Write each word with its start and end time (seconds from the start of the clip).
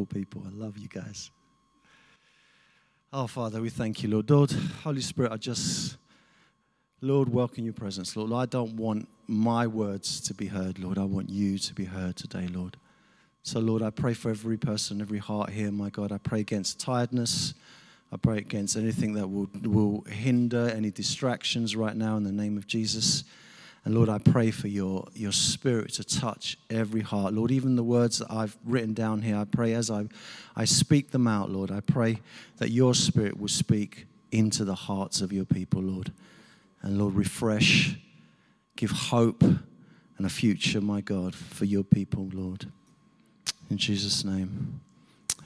Wonderful 0.00 0.18
people. 0.18 0.42
I 0.46 0.64
love 0.64 0.78
you 0.78 0.88
guys. 0.88 1.30
Oh, 3.12 3.26
Father, 3.26 3.60
we 3.60 3.68
thank 3.68 4.02
you, 4.02 4.08
Lord. 4.08 4.30
Lord, 4.30 4.50
Holy 4.82 5.02
Spirit, 5.02 5.30
I 5.30 5.36
just, 5.36 5.98
Lord, 7.02 7.28
welcome 7.28 7.64
your 7.64 7.74
presence, 7.74 8.16
Lord. 8.16 8.32
I 8.32 8.46
don't 8.46 8.76
want 8.76 9.08
my 9.26 9.66
words 9.66 10.20
to 10.22 10.32
be 10.32 10.46
heard, 10.46 10.78
Lord. 10.78 10.96
I 10.96 11.04
want 11.04 11.28
you 11.28 11.58
to 11.58 11.74
be 11.74 11.84
heard 11.84 12.16
today, 12.16 12.46
Lord. 12.46 12.78
So, 13.42 13.60
Lord, 13.60 13.82
I 13.82 13.90
pray 13.90 14.14
for 14.14 14.30
every 14.30 14.56
person, 14.56 15.02
every 15.02 15.18
heart 15.18 15.50
here, 15.50 15.70
my 15.70 15.90
God. 15.90 16.12
I 16.12 16.18
pray 16.18 16.40
against 16.40 16.80
tiredness. 16.80 17.52
I 18.10 18.16
pray 18.16 18.38
against 18.38 18.76
anything 18.76 19.12
that 19.14 19.28
will, 19.28 19.50
will 19.62 20.04
hinder 20.08 20.72
any 20.74 20.90
distractions 20.90 21.76
right 21.76 21.96
now 21.96 22.16
in 22.16 22.24
the 22.24 22.32
name 22.32 22.56
of 22.56 22.66
Jesus. 22.66 23.24
And 23.84 23.94
Lord, 23.94 24.08
I 24.08 24.18
pray 24.18 24.50
for 24.50 24.68
your, 24.68 25.08
your 25.14 25.32
spirit 25.32 25.94
to 25.94 26.04
touch 26.04 26.58
every 26.68 27.00
heart. 27.00 27.32
Lord, 27.32 27.50
even 27.50 27.76
the 27.76 27.82
words 27.82 28.18
that 28.18 28.30
I've 28.30 28.56
written 28.64 28.92
down 28.92 29.22
here, 29.22 29.36
I 29.36 29.44
pray 29.44 29.72
as 29.72 29.90
I, 29.90 30.06
I 30.54 30.66
speak 30.66 31.12
them 31.12 31.26
out, 31.26 31.50
Lord, 31.50 31.70
I 31.70 31.80
pray 31.80 32.20
that 32.58 32.70
your 32.70 32.94
spirit 32.94 33.40
will 33.40 33.48
speak 33.48 34.06
into 34.32 34.64
the 34.64 34.74
hearts 34.74 35.22
of 35.22 35.32
your 35.32 35.46
people, 35.46 35.80
Lord. 35.80 36.12
And 36.82 36.98
Lord, 36.98 37.14
refresh, 37.14 37.96
give 38.76 38.90
hope 38.90 39.42
and 39.42 40.26
a 40.26 40.28
future, 40.28 40.82
my 40.82 41.00
God, 41.00 41.34
for 41.34 41.64
your 41.64 41.84
people, 41.84 42.28
Lord. 42.34 42.66
In 43.70 43.78
Jesus' 43.78 44.24
name, 44.24 44.80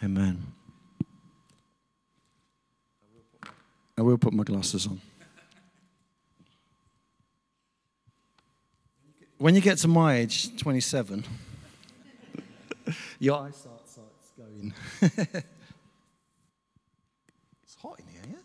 amen. 0.03 0.43
I 3.97 4.03
will 4.03 4.19
put 4.19 4.33
my 4.33 4.43
glasses 4.43 4.89
on. 4.89 5.01
When 9.39 9.55
you 9.55 9.61
get 9.61 9.79
to 9.79 9.89
my 9.89 10.17
age, 10.17 10.57
27, 10.57 11.25
your 13.19 13.41
eyesight 13.41 13.87
starts 13.87 14.31
going. 14.37 14.73
it's 15.03 15.45
hot 17.81 17.99
in 17.99 18.07
here, 18.07 18.23
yeah? 18.31 18.37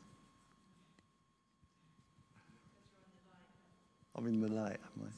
I'm 4.16 4.26
in 4.28 4.42
the 4.42 4.50
light, 4.50 4.80
am 4.98 5.06
I? 5.06 5.10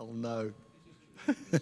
Oh 0.00 0.12
no. 0.12 0.52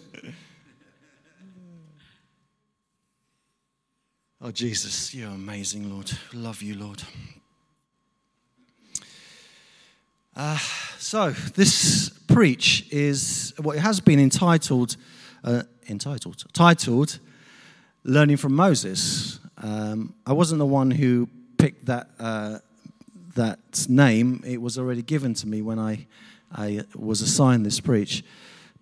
oh, 4.41 4.51
Jesus, 4.51 5.13
you're 5.13 5.29
amazing, 5.29 5.91
Lord. 5.91 6.09
Love 6.33 6.61
you, 6.61 6.75
Lord. 6.75 7.03
Uh, 10.35 10.57
so, 10.97 11.31
this 11.31 12.09
preach 12.27 12.85
is 12.91 13.53
what 13.57 13.77
it 13.77 13.79
has 13.79 13.99
been 13.99 14.19
entitled, 14.19 14.95
uh, 15.43 15.63
entitled, 15.89 16.43
titled, 16.53 17.19
Learning 18.03 18.37
from 18.37 18.55
Moses. 18.55 19.39
Um, 19.57 20.13
I 20.25 20.33
wasn't 20.33 20.59
the 20.59 20.65
one 20.65 20.91
who 20.91 21.27
picked 21.57 21.87
that, 21.87 22.09
uh, 22.19 22.59
that 23.35 23.59
name, 23.89 24.41
it 24.45 24.61
was 24.61 24.77
already 24.77 25.01
given 25.01 25.33
to 25.35 25.47
me 25.47 25.61
when 25.61 25.79
I, 25.79 26.07
I 26.51 26.81
was 26.95 27.21
assigned 27.21 27.65
this 27.65 27.79
preach. 27.79 28.23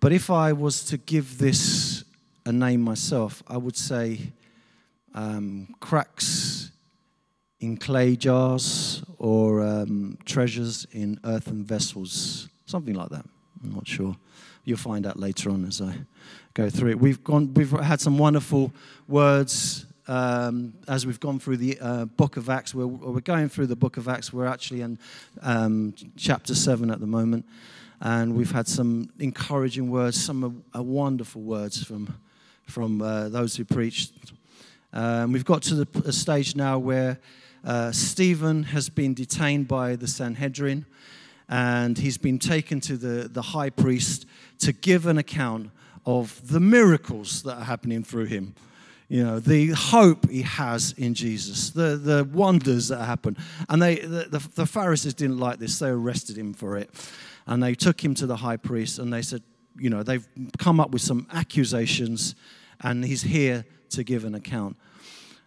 But 0.00 0.12
if 0.12 0.30
I 0.30 0.52
was 0.52 0.84
to 0.86 0.98
give 0.98 1.38
this 1.38 2.04
a 2.46 2.52
name 2.52 2.80
myself, 2.80 3.42
I 3.48 3.56
would 3.56 3.76
say 3.76 4.32
um, 5.14 5.74
Cracks 5.80 6.47
in 7.60 7.76
clay 7.76 8.16
jars 8.16 9.02
or 9.18 9.62
um, 9.62 10.18
treasures 10.24 10.86
in 10.92 11.18
earthen 11.24 11.64
vessels, 11.64 12.48
something 12.66 12.94
like 12.94 13.10
that. 13.10 13.24
I'm 13.62 13.74
not 13.74 13.86
sure. 13.86 14.16
You'll 14.64 14.78
find 14.78 15.06
out 15.06 15.18
later 15.18 15.50
on 15.50 15.64
as 15.64 15.80
I 15.80 15.94
go 16.54 16.70
through 16.70 16.90
it. 16.90 17.00
We've 17.00 17.22
gone. 17.24 17.54
We've 17.54 17.70
had 17.70 18.00
some 18.00 18.18
wonderful 18.18 18.72
words 19.08 19.86
um, 20.06 20.74
as 20.86 21.06
we've 21.06 21.20
gone 21.20 21.38
through 21.38 21.58
the 21.58 21.78
uh, 21.80 22.04
book 22.04 22.36
of 22.36 22.48
Acts. 22.48 22.74
We're, 22.74 22.86
we're, 22.86 23.20
going 23.20 23.48
through 23.48 23.66
the 23.66 23.76
book 23.76 23.96
of 23.96 24.08
Acts. 24.08 24.32
We're 24.32 24.46
actually 24.46 24.80
in 24.80 24.98
um, 25.42 25.94
chapter 26.16 26.54
seven 26.54 26.90
at 26.90 27.00
the 27.00 27.06
moment, 27.06 27.46
and 28.00 28.34
we've 28.34 28.50
had 28.50 28.68
some 28.68 29.10
encouraging 29.18 29.90
words, 29.90 30.22
some 30.22 30.64
uh, 30.74 30.82
wonderful 30.82 31.42
words 31.42 31.82
from 31.82 32.14
from 32.66 33.00
uh, 33.02 33.28
those 33.28 33.56
who 33.56 33.64
preached. 33.64 34.12
Um, 34.92 35.32
we've 35.32 35.44
got 35.44 35.62
to 35.62 35.84
the 35.84 36.12
stage 36.12 36.56
now 36.56 36.78
where 36.78 37.18
uh, 37.64 37.92
Stephen 37.92 38.64
has 38.64 38.88
been 38.88 39.14
detained 39.14 39.68
by 39.68 39.96
the 39.96 40.06
Sanhedrin 40.06 40.86
and 41.48 41.98
he's 41.98 42.18
been 42.18 42.38
taken 42.38 42.80
to 42.80 42.96
the, 42.96 43.28
the 43.28 43.42
high 43.42 43.70
priest 43.70 44.26
to 44.58 44.72
give 44.72 45.06
an 45.06 45.18
account 45.18 45.70
of 46.04 46.46
the 46.48 46.60
miracles 46.60 47.42
that 47.42 47.56
are 47.56 47.64
happening 47.64 48.02
through 48.02 48.26
him. 48.26 48.54
You 49.08 49.24
know, 49.24 49.40
the 49.40 49.68
hope 49.68 50.28
he 50.28 50.42
has 50.42 50.92
in 50.98 51.14
Jesus, 51.14 51.70
the, 51.70 51.96
the 51.96 52.28
wonders 52.30 52.88
that 52.88 53.04
happen. 53.04 53.38
And 53.70 53.80
they, 53.80 53.96
the, 53.96 54.26
the, 54.30 54.48
the 54.54 54.66
Pharisees 54.66 55.14
didn't 55.14 55.38
like 55.38 55.58
this. 55.58 55.78
They 55.78 55.88
arrested 55.88 56.36
him 56.36 56.52
for 56.52 56.76
it. 56.76 56.90
And 57.46 57.62
they 57.62 57.74
took 57.74 58.04
him 58.04 58.14
to 58.16 58.26
the 58.26 58.36
high 58.36 58.58
priest 58.58 58.98
and 58.98 59.10
they 59.10 59.22
said, 59.22 59.42
you 59.78 59.88
know, 59.88 60.02
they've 60.02 60.26
come 60.58 60.80
up 60.80 60.90
with 60.90 61.00
some 61.00 61.26
accusations 61.32 62.34
and 62.82 63.04
he's 63.04 63.22
here 63.22 63.64
to 63.90 64.04
give 64.04 64.24
an 64.24 64.34
account. 64.34 64.76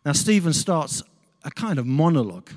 Now, 0.03 0.13
Stephen 0.13 0.53
starts 0.53 1.03
a 1.43 1.51
kind 1.51 1.79
of 1.79 1.85
monologue. 1.85 2.49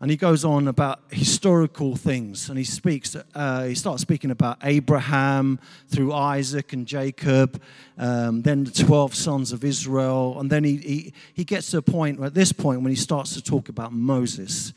And 0.00 0.10
he 0.10 0.16
goes 0.16 0.44
on 0.44 0.68
about 0.68 1.00
historical 1.10 1.96
things, 1.96 2.50
and 2.50 2.58
he 2.58 2.64
speaks. 2.64 3.16
Uh, 3.34 3.64
he 3.64 3.74
starts 3.74 4.02
speaking 4.02 4.30
about 4.30 4.58
Abraham 4.62 5.58
through 5.88 6.12
Isaac 6.12 6.74
and 6.74 6.86
Jacob, 6.86 7.62
um, 7.96 8.42
then 8.42 8.64
the 8.64 8.70
twelve 8.70 9.14
sons 9.14 9.50
of 9.50 9.64
Israel, 9.64 10.38
and 10.40 10.50
then 10.50 10.62
he, 10.62 10.76
he 10.76 11.14
he 11.32 11.44
gets 11.44 11.70
to 11.70 11.78
a 11.78 11.82
point 11.82 12.20
at 12.20 12.34
this 12.34 12.52
point 12.52 12.82
when 12.82 12.90
he 12.90 12.96
starts 12.96 13.32
to 13.34 13.42
talk 13.42 13.70
about 13.70 13.94
Moses, 13.94 14.74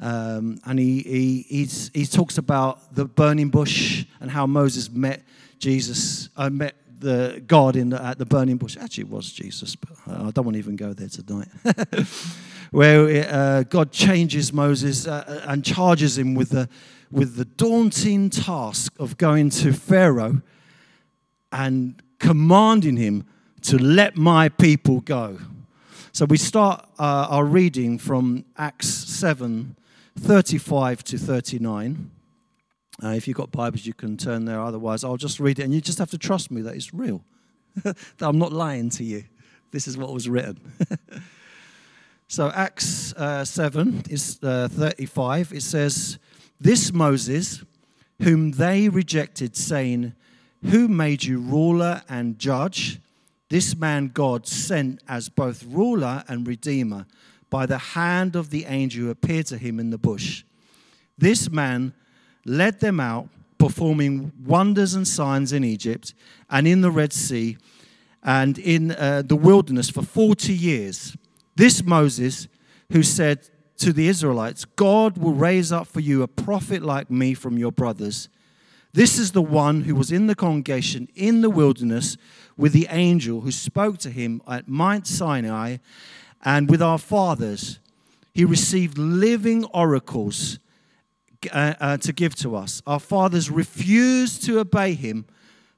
um, 0.00 0.58
and 0.64 0.80
he 0.80 1.00
he 1.48 1.68
he 1.94 2.04
talks 2.04 2.36
about 2.36 2.92
the 2.92 3.04
burning 3.04 3.50
bush 3.50 4.04
and 4.20 4.30
how 4.30 4.46
Moses 4.46 4.90
met 4.90 5.22
Jesus, 5.60 6.28
uh, 6.36 6.50
met 6.50 6.74
the 6.98 7.42
God 7.46 7.76
in 7.76 7.90
the, 7.90 8.02
at 8.02 8.18
the 8.18 8.26
burning 8.26 8.56
bush. 8.56 8.76
Actually, 8.76 9.04
it 9.04 9.10
was 9.10 9.30
Jesus, 9.30 9.76
but 9.76 9.90
I 10.08 10.30
don't 10.30 10.44
want 10.44 10.54
to 10.54 10.58
even 10.58 10.76
go 10.76 10.92
there 10.92 11.08
tonight. 11.08 11.48
where 12.70 13.28
uh, 13.32 13.62
God 13.64 13.92
changes 13.92 14.52
Moses 14.52 15.06
uh, 15.06 15.24
uh, 15.26 15.50
and 15.50 15.64
charges 15.64 16.18
him 16.18 16.34
with 16.34 16.50
the, 16.50 16.68
with 17.10 17.36
the 17.36 17.44
daunting 17.44 18.30
task 18.30 18.92
of 18.98 19.16
going 19.16 19.50
to 19.50 19.72
Pharaoh 19.72 20.42
and 21.52 22.02
commanding 22.18 22.96
him 22.96 23.26
to 23.62 23.78
let 23.78 24.16
my 24.16 24.48
people 24.48 25.00
go. 25.00 25.38
So 26.12 26.24
we 26.24 26.38
start 26.38 26.86
uh, 26.98 27.26
our 27.28 27.44
reading 27.44 27.98
from 27.98 28.44
Acts 28.56 28.88
7 28.88 29.76
35 30.18 31.04
to 31.04 31.18
39. 31.18 32.10
Uh, 33.02 33.08
if 33.08 33.28
you've 33.28 33.36
got 33.36 33.52
Bibles, 33.52 33.84
you 33.84 33.92
can 33.92 34.16
turn 34.16 34.46
there. 34.46 34.60
Otherwise, 34.62 35.04
I'll 35.04 35.18
just 35.18 35.38
read 35.38 35.58
it, 35.58 35.64
and 35.64 35.74
you 35.74 35.82
just 35.82 35.98
have 35.98 36.10
to 36.12 36.18
trust 36.18 36.50
me 36.50 36.62
that 36.62 36.74
it's 36.74 36.94
real, 36.94 37.22
that 37.82 37.96
I'm 38.20 38.38
not 38.38 38.52
lying 38.52 38.88
to 38.90 39.04
you. 39.04 39.24
This 39.70 39.86
is 39.86 39.98
what 39.98 40.12
was 40.12 40.28
written. 40.28 40.58
So, 42.28 42.50
Acts 42.50 43.12
uh, 43.14 43.44
7 43.44 44.04
is 44.10 44.40
uh, 44.42 44.66
35. 44.68 45.52
It 45.52 45.62
says, 45.62 46.18
This 46.60 46.92
Moses, 46.92 47.62
whom 48.20 48.52
they 48.52 48.88
rejected, 48.88 49.56
saying, 49.56 50.12
Who 50.64 50.88
made 50.88 51.22
you 51.22 51.38
ruler 51.38 52.02
and 52.08 52.36
judge? 52.36 53.00
This 53.48 53.76
man 53.76 54.08
God 54.08 54.48
sent 54.48 55.00
as 55.08 55.28
both 55.28 55.64
ruler 55.68 56.24
and 56.26 56.48
redeemer 56.48 57.06
by 57.48 57.64
the 57.64 57.78
hand 57.78 58.34
of 58.34 58.50
the 58.50 58.64
angel 58.64 59.04
who 59.04 59.10
appeared 59.10 59.46
to 59.46 59.58
him 59.58 59.78
in 59.78 59.90
the 59.90 59.98
bush. 59.98 60.42
This 61.16 61.48
man 61.48 61.94
led 62.44 62.80
them 62.80 62.98
out, 62.98 63.28
performing 63.56 64.32
wonders 64.44 64.94
and 64.94 65.06
signs 65.06 65.52
in 65.52 65.62
Egypt 65.62 66.12
and 66.50 66.66
in 66.66 66.80
the 66.80 66.90
Red 66.90 67.12
Sea 67.12 67.56
and 68.24 68.58
in 68.58 68.90
uh, 68.90 69.22
the 69.24 69.36
wilderness 69.36 69.88
for 69.88 70.02
40 70.02 70.52
years. 70.52 71.16
This 71.56 71.82
Moses, 71.82 72.48
who 72.92 73.02
said 73.02 73.48
to 73.78 73.92
the 73.92 74.08
Israelites, 74.08 74.64
God 74.64 75.18
will 75.18 75.34
raise 75.34 75.72
up 75.72 75.86
for 75.86 76.00
you 76.00 76.22
a 76.22 76.28
prophet 76.28 76.82
like 76.82 77.10
me 77.10 77.34
from 77.34 77.58
your 77.58 77.72
brothers. 77.72 78.28
This 78.92 79.18
is 79.18 79.32
the 79.32 79.42
one 79.42 79.82
who 79.82 79.94
was 79.94 80.10
in 80.10 80.26
the 80.26 80.34
congregation 80.34 81.08
in 81.14 81.42
the 81.42 81.50
wilderness 81.50 82.16
with 82.56 82.72
the 82.72 82.86
angel 82.90 83.42
who 83.42 83.50
spoke 83.50 83.98
to 83.98 84.10
him 84.10 84.40
at 84.48 84.68
Mount 84.68 85.06
Sinai 85.06 85.78
and 86.42 86.70
with 86.70 86.80
our 86.80 86.98
fathers. 86.98 87.78
He 88.32 88.44
received 88.44 88.96
living 88.96 89.64
oracles 89.66 90.58
uh, 91.52 91.74
uh, 91.80 91.96
to 91.98 92.12
give 92.12 92.34
to 92.36 92.56
us. 92.56 92.82
Our 92.86 93.00
fathers 93.00 93.50
refused 93.50 94.44
to 94.44 94.60
obey 94.60 94.94
him, 94.94 95.26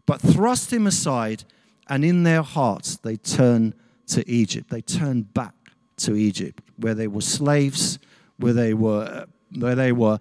but 0.07 0.21
thrust 0.21 0.73
him 0.73 0.87
aside, 0.87 1.45
and 1.89 2.05
in 2.05 2.23
their 2.23 2.43
hearts 2.43 2.97
they 2.97 3.17
turned 3.17 3.75
to 4.09 4.29
Egypt. 4.31 4.71
They 4.71 4.81
turned 4.81 5.35
back 5.35 5.55
to 5.99 6.15
Egypt, 6.15 6.63
where 6.77 6.95
they 6.95 7.09
were 7.09 7.21
slaves, 7.21 7.99
where 8.39 8.53
they 8.53 8.75
were, 8.75 9.27
where 9.59 9.75
they 9.75 9.93
were 9.93 10.19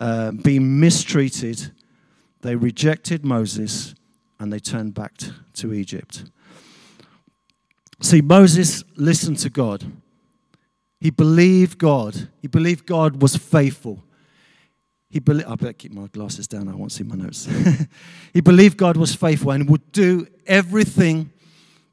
uh, 0.00 0.32
being 0.32 0.80
mistreated. 0.80 1.72
They 2.40 2.56
rejected 2.56 3.24
Moses 3.24 3.94
and 4.40 4.52
they 4.52 4.58
turned 4.58 4.94
back 4.94 5.12
to 5.54 5.72
Egypt. 5.72 6.24
See, 8.00 8.20
Moses 8.20 8.82
listened 8.96 9.38
to 9.38 9.50
God. 9.50 9.84
He 11.00 11.10
believed 11.10 11.78
God. 11.78 12.28
He 12.40 12.48
believed 12.48 12.86
God 12.86 13.22
was 13.22 13.36
faithful. 13.36 14.02
He 15.08 15.20
believed, 15.20 15.46
I 15.46 15.54
better 15.54 15.72
keep 15.72 15.92
my 15.92 16.06
glasses 16.06 16.48
down, 16.48 16.68
I 16.68 16.74
won't 16.74 16.90
see 16.90 17.04
my 17.04 17.14
notes. 17.14 17.48
he 18.32 18.40
believed 18.40 18.76
God 18.78 18.96
was 18.96 19.14
faithful 19.14 19.52
and 19.52 19.68
would 19.68 19.92
do 19.92 20.26
everything 20.46 21.30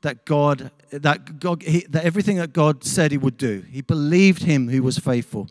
that 0.02 0.26
God, 0.26 0.72
that 0.92 1.40
God, 1.40 1.64
he, 1.64 1.86
that 1.90 2.04
everything 2.04 2.38
that 2.38 2.54
God 2.54 2.84
said 2.84 3.12
he 3.12 3.18
would 3.18 3.38
do. 3.38 3.64
He 3.72 3.82
believed 3.82 4.44
him 4.44 4.70
who 4.70 4.84
was 4.84 4.98
faithful. 4.98 5.50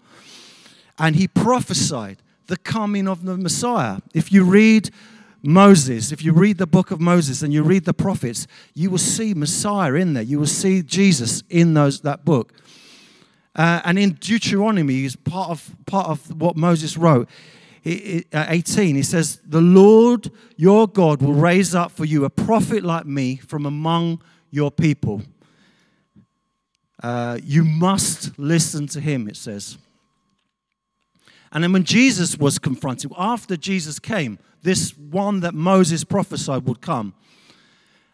And 0.98 1.16
he 1.16 1.28
prophesied 1.28 2.18
the 2.46 2.56
coming 2.56 3.06
of 3.06 3.24
the 3.24 3.36
Messiah. 3.36 3.98
If 4.14 4.32
you 4.32 4.44
read 4.44 4.90
Moses, 5.42 6.10
if 6.10 6.24
you 6.24 6.32
read 6.32 6.58
the 6.58 6.66
book 6.66 6.90
of 6.90 7.00
Moses 7.00 7.42
and 7.42 7.52
you 7.52 7.62
read 7.62 7.84
the 7.84 7.94
prophets, 7.94 8.46
you 8.74 8.90
will 8.90 8.98
see 8.98 9.34
Messiah 9.34 9.94
in 9.94 10.14
there. 10.14 10.22
You 10.22 10.38
will 10.40 10.46
see 10.46 10.82
Jesus 10.82 11.42
in 11.48 11.74
those, 11.74 12.00
that 12.00 12.24
book. 12.24 12.52
Uh, 13.54 13.80
and 13.84 13.98
in 13.98 14.12
Deuteronomy, 14.12 15.04
is 15.04 15.16
part 15.16 15.50
of, 15.50 15.74
part 15.86 16.08
of 16.08 16.40
what 16.40 16.56
Moses 16.56 16.96
wrote. 16.96 17.28
18, 17.84 18.96
he 18.96 19.02
says, 19.02 19.40
The 19.46 19.60
Lord 19.60 20.30
your 20.56 20.86
God 20.86 21.22
will 21.22 21.32
raise 21.32 21.74
up 21.74 21.92
for 21.92 22.04
you 22.04 22.24
a 22.24 22.30
prophet 22.30 22.84
like 22.84 23.06
me 23.06 23.36
from 23.36 23.66
among 23.66 24.20
your 24.50 24.70
people. 24.70 25.22
Uh, 27.02 27.38
you 27.42 27.64
must 27.64 28.38
listen 28.38 28.86
to 28.88 29.00
him, 29.00 29.28
it 29.28 29.36
says. 29.36 29.78
And 31.52 31.64
then 31.64 31.72
when 31.72 31.84
Jesus 31.84 32.36
was 32.36 32.58
confronted, 32.58 33.12
after 33.16 33.56
Jesus 33.56 33.98
came, 33.98 34.38
this 34.62 34.96
one 34.96 35.40
that 35.40 35.54
Moses 35.54 36.04
prophesied 36.04 36.64
would 36.64 36.80
come, 36.80 37.14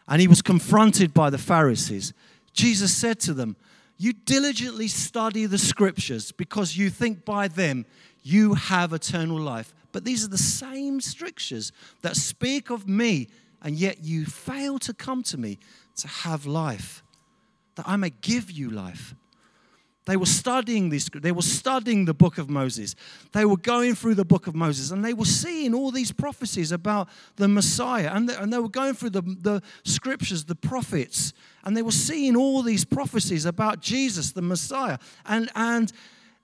and 0.07 0.21
he 0.21 0.27
was 0.27 0.41
confronted 0.41 1.13
by 1.13 1.29
the 1.29 1.37
Pharisees, 1.37 2.13
Jesus 2.53 2.95
said 2.95 3.19
to 3.21 3.33
them, 3.33 3.55
You 3.97 4.13
diligently 4.13 4.87
study 4.87 5.47
the 5.47 5.57
scriptures 5.57 6.31
because 6.31 6.77
you 6.77 6.89
think 6.89 7.25
by 7.25 7.47
them 7.47 7.85
you 8.21 8.53
have 8.53 8.93
eternal 8.93 9.39
life. 9.39 9.73
But 9.91 10.05
these 10.05 10.23
are 10.23 10.29
the 10.29 10.37
same 10.37 11.01
strictures 11.01 11.71
that 12.01 12.15
speak 12.15 12.69
of 12.69 12.87
me, 12.87 13.29
and 13.61 13.75
yet 13.77 14.03
you 14.03 14.25
fail 14.25 14.77
to 14.79 14.93
come 14.93 15.23
to 15.23 15.37
me 15.37 15.57
to 15.97 16.07
have 16.07 16.45
life, 16.45 17.03
that 17.75 17.87
I 17.87 17.95
may 17.95 18.11
give 18.21 18.51
you 18.51 18.69
life. 18.69 19.15
They 20.05 20.17
were 20.17 20.27
studying 20.27 20.89
this, 20.89 21.09
they 21.13 21.31
were 21.31 21.41
studying 21.41 22.05
the 22.05 22.13
book 22.13 22.37
of 22.37 22.47
Moses. 22.47 22.95
They 23.31 23.43
were 23.43 23.57
going 23.57 23.95
through 23.95 24.13
the 24.13 24.25
book 24.25 24.45
of 24.45 24.53
Moses 24.53 24.91
and 24.91 25.03
they 25.03 25.13
were 25.13 25.25
seeing 25.25 25.73
all 25.73 25.89
these 25.89 26.11
prophecies 26.11 26.71
about 26.71 27.09
the 27.37 27.47
Messiah. 27.47 28.11
And 28.13 28.29
they, 28.29 28.35
and 28.35 28.53
they 28.53 28.59
were 28.59 28.69
going 28.69 28.93
through 28.93 29.09
the, 29.09 29.23
the 29.23 29.63
scriptures, 29.83 30.45
the 30.45 30.53
prophets, 30.53 31.33
and 31.63 31.75
they 31.75 31.81
were 31.81 31.91
seeing 31.91 32.35
all 32.35 32.61
these 32.61 32.85
prophecies 32.85 33.45
about 33.45 33.79
Jesus, 33.81 34.31
the 34.31 34.43
Messiah. 34.43 34.99
And, 35.25 35.49
and 35.55 35.91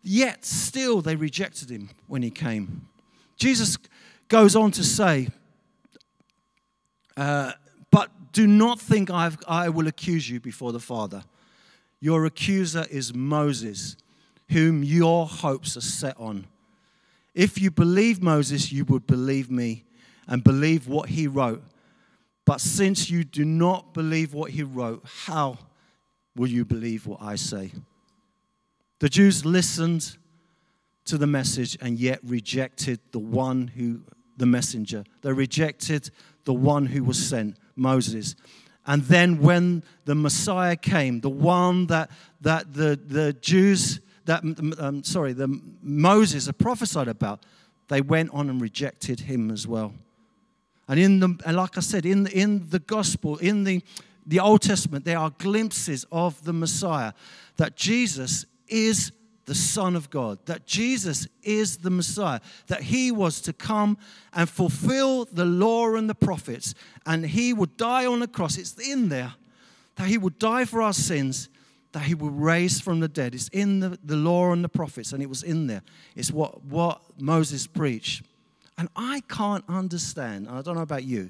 Yet 0.04 0.46
still 0.46 1.02
they 1.02 1.16
rejected 1.16 1.70
him 1.70 1.90
when 2.08 2.24
he 2.24 2.32
came. 2.32 2.88
Jesus 3.38 3.78
goes 4.28 4.56
on 4.56 4.72
to 4.72 4.84
say, 4.84 5.30
uh, 7.16 7.54
do 8.32 8.48
not 8.48 8.80
think 8.80 9.10
I've, 9.10 9.38
I 9.48 9.70
will 9.70 9.88
accuse 9.88 10.30
you 10.30 10.40
before 10.40 10.72
the 10.72 10.80
Father. 10.80 11.24
Your 12.00 12.26
accuser 12.26 12.86
is 12.90 13.14
Moses, 13.14 13.96
whom 14.50 14.84
your 14.84 15.28
hopes 15.28 15.78
are 15.78 15.82
set 15.82 16.20
on. 16.20 16.48
If 17.34 17.62
you 17.62 17.72
believe 17.72 18.22
Moses, 18.22 18.72
you 18.72 18.86
would 18.86 19.08
believe 19.08 19.50
me 19.50 19.86
and 20.28 20.44
believe 20.44 20.88
what 20.88 21.10
he 21.10 21.28
wrote. 21.28 21.64
But 22.46 22.60
since 22.60 23.10
you 23.10 23.24
do 23.24 23.46
not 23.46 23.94
believe 23.94 24.34
what 24.34 24.52
he 24.52 24.64
wrote, 24.64 25.06
how 25.26 25.58
will 26.36 26.50
you 26.50 26.66
believe 26.66 27.06
what 27.06 27.22
I 27.22 27.36
say? 27.36 27.72
The 29.00 29.10
Jews 29.10 29.46
listened 29.46 30.18
to 31.06 31.18
the 31.18 31.28
message 31.28 31.78
and 31.82 32.00
yet 32.00 32.20
rejected 32.24 33.00
the 33.12 33.20
one 33.20 33.68
who, 33.68 34.02
the 34.38 34.46
messenger. 34.46 35.04
They 35.22 35.32
rejected 35.32 36.10
the 36.46 36.54
one 36.54 36.86
who 36.86 37.04
was 37.04 37.24
sent, 37.24 37.58
Moses. 37.76 38.36
And 38.86 39.04
then 39.04 39.40
when 39.42 39.84
the 40.06 40.16
Messiah 40.16 40.76
came, 40.76 41.22
the 41.22 41.30
one 41.30 41.88
that, 41.88 42.10
that 42.42 42.74
the, 42.74 43.00
the 43.04 43.34
Jews, 43.34 44.00
that, 44.26 44.44
um, 44.80 45.04
sorry, 45.04 45.34
the 45.34 45.62
Moses 45.82 46.48
had 46.48 46.58
prophesied 46.58 47.08
about, 47.08 47.44
they 47.90 48.02
went 48.02 48.32
on 48.34 48.50
and 48.50 48.62
rejected 48.62 49.22
him 49.22 49.52
as 49.52 49.68
well. 49.68 49.94
And 50.88 51.00
in 51.00 51.20
the, 51.20 51.40
and 51.46 51.56
like 51.56 51.78
I 51.78 51.82
said, 51.82 52.06
in 52.06 52.24
the, 52.24 52.38
in 52.38 52.70
the 52.70 52.80
gospel, 52.80 53.38
in 53.38 53.64
the, 53.64 53.82
the 54.26 54.40
Old 54.40 54.62
Testament, 54.62 55.06
there 55.06 55.20
are 55.20 55.30
glimpses 55.38 56.06
of 56.12 56.44
the 56.44 56.54
Messiah 56.54 57.14
that 57.58 57.76
Jesus 57.76 58.46
is 58.68 59.12
the 59.52 59.56
Son 59.56 59.98
of 59.98 60.10
God, 60.10 60.40
that 60.46 60.66
Jesus 60.66 61.28
is 61.44 61.80
the 61.80 61.90
Messiah, 61.90 62.40
that 62.68 62.84
he 62.84 63.12
was 63.12 63.42
to 63.42 63.52
come 63.52 63.98
and 64.32 64.50
fulfill 64.50 65.26
the 65.26 65.44
law 65.44 65.94
and 65.96 66.10
the 66.10 66.16
prophets, 66.16 66.74
and 67.06 67.26
he 67.26 67.52
would 67.52 67.76
die 67.76 68.06
on 68.06 68.22
the 68.22 68.30
cross. 68.30 68.58
It's 68.58 68.80
in 68.80 69.10
there 69.10 69.34
that 69.98 70.08
he 70.08 70.18
would 70.18 70.40
die 70.40 70.64
for 70.64 70.82
our 70.82 70.94
sins, 70.94 71.50
that 71.92 72.04
he 72.04 72.16
would 72.16 72.32
raise 72.32 72.80
from 72.80 73.02
the 73.02 73.10
dead. 73.10 73.36
It's 73.36 73.50
in 73.50 73.82
the, 73.82 74.00
the 74.06 74.16
law 74.16 74.54
and 74.54 74.64
the 74.64 74.70
prophets, 74.70 75.12
and 75.12 75.22
it 75.22 75.28
was 75.28 75.44
in 75.44 75.68
there. 75.68 75.82
It's 76.16 76.32
what, 76.32 76.64
what 76.64 77.02
Moses 77.20 77.68
preached. 77.68 78.24
And 78.78 78.88
I 78.96 79.22
can't 79.28 79.66
understand, 79.68 80.48
I 80.48 80.62
don't 80.62 80.76
know 80.76 80.82
about 80.82 81.04
you, 81.04 81.30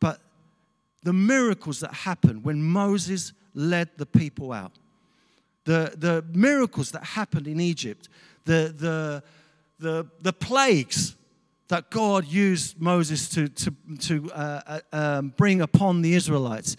but 0.00 0.18
the 1.04 1.12
miracles 1.12 1.78
that 1.78 1.94
happened 1.94 2.42
when 2.42 2.60
Moses 2.60 3.34
led 3.54 3.88
the 3.98 4.06
people 4.06 4.52
out 4.52 4.72
the, 5.68 5.92
the 5.98 6.24
miracles 6.32 6.92
that 6.92 7.04
happened 7.04 7.46
in 7.46 7.60
Egypt, 7.60 8.08
the, 8.46 8.74
the, 8.74 9.22
the, 9.78 10.06
the 10.22 10.32
plagues 10.32 11.14
that 11.68 11.90
God 11.90 12.24
used 12.26 12.80
Moses 12.80 13.28
to, 13.28 13.48
to, 13.48 13.74
to 14.00 14.32
uh, 14.32 14.60
uh, 14.66 14.80
um, 14.96 15.34
bring 15.36 15.60
upon 15.60 16.00
the 16.00 16.14
Israelites, 16.14 16.76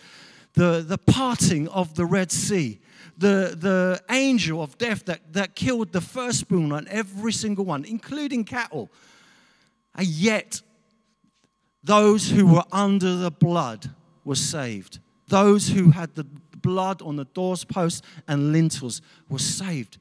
the, 0.53 0.83
the 0.85 0.97
parting 0.97 1.67
of 1.67 1.93
the 1.93 2.05
Red 2.05 2.31
Sea, 2.31 2.79
the, 3.15 3.55
the 3.55 4.01
angel 4.09 4.63
of 4.63 4.75
death 4.79 5.05
that, 5.05 5.33
that 5.33 5.53
killed 5.53 5.91
the 5.91 6.01
firstborn 6.01 6.71
on 6.71 6.87
every 6.87 7.31
single 7.31 7.65
one, 7.65 7.85
including 7.85 8.43
cattle. 8.43 8.89
And 9.93 10.07
yet, 10.07 10.63
those 11.83 12.31
who 12.31 12.47
were 12.47 12.65
under 12.71 13.17
the 13.17 13.29
blood 13.29 13.91
were 14.25 14.33
saved. 14.33 14.97
Those 15.27 15.67
who 15.67 15.91
had 15.91 16.15
the 16.15 16.25
blood 16.61 17.01
on 17.01 17.15
the 17.15 17.25
doorposts 17.25 18.01
and 18.27 18.51
lintels 18.51 19.01
were 19.29 19.39
saved. 19.39 19.97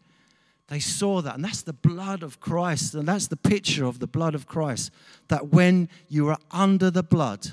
They 0.69 0.81
saw 0.81 1.23
that, 1.23 1.35
and 1.35 1.45
that's 1.45 1.63
the 1.63 1.73
blood 1.73 2.23
of 2.23 2.41
Christ, 2.41 2.95
and 2.95 3.09
that's 3.09 3.29
the 3.29 3.37
picture 3.37 3.87
of 3.87 4.01
the 4.01 4.07
blood 4.07 4.35
of 4.35 4.47
Christ. 4.47 4.91
That 5.29 5.49
when 5.49 5.89
you 6.09 6.29
are 6.29 6.39
under 6.51 6.91
the 6.91 7.03
blood, 7.03 7.53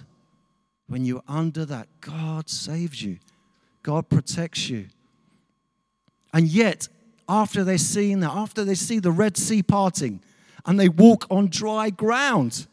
when 0.87 1.05
you're 1.05 1.23
under 1.27 1.65
that, 1.65 1.87
God 2.01 2.49
saves 2.49 3.01
you, 3.01 3.19
God 3.83 4.09
protects 4.09 4.69
you. 4.69 4.87
And 6.33 6.47
yet, 6.47 6.89
after 7.29 7.63
they're 7.63 7.77
seeing 7.77 8.19
that, 8.19 8.31
after 8.31 8.65
they 8.65 8.75
see 8.75 8.99
the 8.99 9.11
Red 9.11 9.37
Sea 9.37 9.63
parting, 9.63 10.21
and 10.65 10.77
they 10.77 10.89
walk 10.89 11.25
on 11.29 11.47
dry 11.47 11.89
ground, 11.89 12.67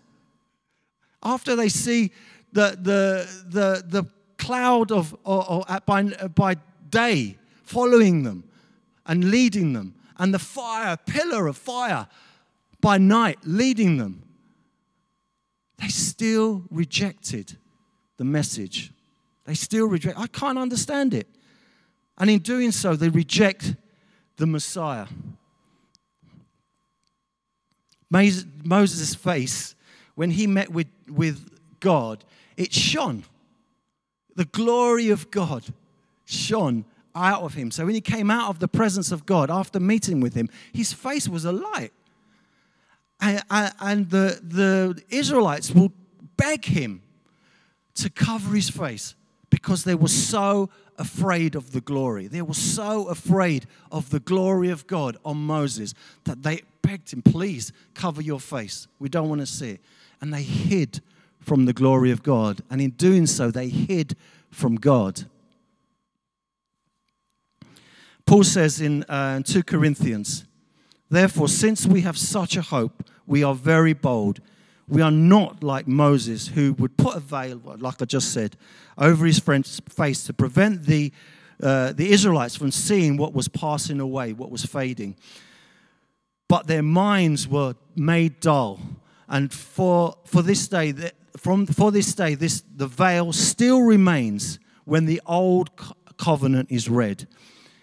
after 1.22 1.54
they 1.54 1.68
see 1.68 2.10
the, 2.52 2.76
the, 2.80 3.28
the, 3.48 3.84
the 3.86 4.08
cloud 4.42 4.90
of, 4.90 5.16
or, 5.24 5.48
or 5.48 5.64
by, 5.86 6.02
by 6.02 6.56
day 6.90 7.38
following 7.62 8.24
them 8.24 8.44
and 9.06 9.30
leading 9.30 9.72
them, 9.72 9.94
and 10.18 10.34
the 10.34 10.38
fire, 10.38 10.96
pillar 10.96 11.46
of 11.46 11.56
fire 11.56 12.08
by 12.80 12.98
night 12.98 13.38
leading 13.44 13.96
them. 13.96 14.22
They 15.78 15.88
still 15.88 16.64
rejected 16.70 17.56
the 18.16 18.24
message. 18.24 18.92
They 19.44 19.54
still 19.54 19.86
reject. 19.86 20.18
I 20.18 20.26
can't 20.26 20.58
understand 20.58 21.14
it. 21.14 21.28
And 22.18 22.28
in 22.30 22.40
doing 22.40 22.72
so, 22.72 22.94
they 22.94 23.08
reject 23.08 23.74
the 24.36 24.46
Messiah. 24.46 25.06
Moses' 28.10 29.14
face, 29.14 29.74
when 30.14 30.30
he 30.32 30.46
met 30.46 30.68
with, 30.68 30.88
with 31.08 31.48
God, 31.80 32.24
it 32.56 32.72
shone 32.72 33.24
the 34.36 34.44
glory 34.46 35.10
of 35.10 35.30
God 35.30 35.64
shone 36.24 36.84
out 37.14 37.42
of 37.42 37.54
him. 37.54 37.70
So 37.70 37.84
when 37.84 37.94
he 37.94 38.00
came 38.00 38.30
out 38.30 38.48
of 38.48 38.58
the 38.58 38.68
presence 38.68 39.12
of 39.12 39.26
God 39.26 39.50
after 39.50 39.78
meeting 39.78 40.20
with 40.20 40.34
him, 40.34 40.48
his 40.72 40.92
face 40.92 41.28
was 41.28 41.44
alight. 41.44 41.92
And, 43.20 43.42
and 43.50 44.10
the, 44.10 44.40
the 44.42 45.02
Israelites 45.10 45.70
will 45.70 45.92
beg 46.36 46.64
him 46.64 47.02
to 47.94 48.10
cover 48.10 48.54
his 48.54 48.70
face 48.70 49.14
because 49.50 49.84
they 49.84 49.94
were 49.94 50.08
so 50.08 50.70
afraid 50.98 51.54
of 51.54 51.72
the 51.72 51.80
glory. 51.80 52.26
They 52.26 52.42
were 52.42 52.54
so 52.54 53.08
afraid 53.08 53.66
of 53.90 54.10
the 54.10 54.20
glory 54.20 54.70
of 54.70 54.86
God 54.86 55.16
on 55.24 55.36
Moses 55.36 55.94
that 56.24 56.42
they 56.42 56.62
begged 56.80 57.12
him, 57.12 57.22
please 57.22 57.72
cover 57.94 58.22
your 58.22 58.40
face. 58.40 58.88
We 58.98 59.08
don't 59.08 59.28
want 59.28 59.40
to 59.40 59.46
see 59.46 59.72
it. 59.72 59.80
And 60.20 60.32
they 60.32 60.42
hid 60.42 61.00
from 61.42 61.66
the 61.66 61.72
glory 61.72 62.10
of 62.10 62.22
God. 62.22 62.62
And 62.70 62.80
in 62.80 62.90
doing 62.90 63.26
so, 63.26 63.50
they 63.50 63.68
hid 63.68 64.16
from 64.50 64.76
God. 64.76 65.24
Paul 68.24 68.44
says 68.44 68.80
in 68.80 69.02
uh, 69.04 69.42
2 69.42 69.62
Corinthians, 69.64 70.44
Therefore, 71.10 71.48
since 71.48 71.86
we 71.86 72.00
have 72.02 72.16
such 72.16 72.56
a 72.56 72.62
hope, 72.62 73.04
we 73.26 73.42
are 73.42 73.54
very 73.54 73.92
bold. 73.92 74.40
We 74.88 75.02
are 75.02 75.10
not 75.10 75.62
like 75.62 75.86
Moses, 75.86 76.48
who 76.48 76.72
would 76.74 76.96
put 76.96 77.16
a 77.16 77.20
veil, 77.20 77.60
like 77.78 78.00
I 78.00 78.04
just 78.04 78.32
said, 78.32 78.56
over 78.96 79.26
his 79.26 79.38
friend's 79.38 79.80
face 79.88 80.24
to 80.24 80.32
prevent 80.32 80.84
the, 80.84 81.12
uh, 81.62 81.92
the 81.92 82.10
Israelites 82.10 82.56
from 82.56 82.70
seeing 82.70 83.16
what 83.16 83.34
was 83.34 83.48
passing 83.48 84.00
away, 84.00 84.32
what 84.32 84.50
was 84.50 84.64
fading. 84.64 85.16
But 86.48 86.66
their 86.66 86.82
minds 86.82 87.48
were 87.48 87.74
made 87.96 88.40
dull. 88.40 88.80
And 89.28 89.52
for, 89.52 90.16
for 90.24 90.42
this 90.42 90.68
day, 90.68 90.92
from, 91.36 91.66
for 91.66 91.90
this 91.90 92.14
day, 92.14 92.34
this, 92.34 92.62
the 92.74 92.86
veil 92.86 93.32
still 93.32 93.82
remains 93.82 94.58
when 94.84 95.06
the 95.06 95.20
old 95.26 95.70
covenant 96.18 96.70
is 96.70 96.88
read. 96.88 97.26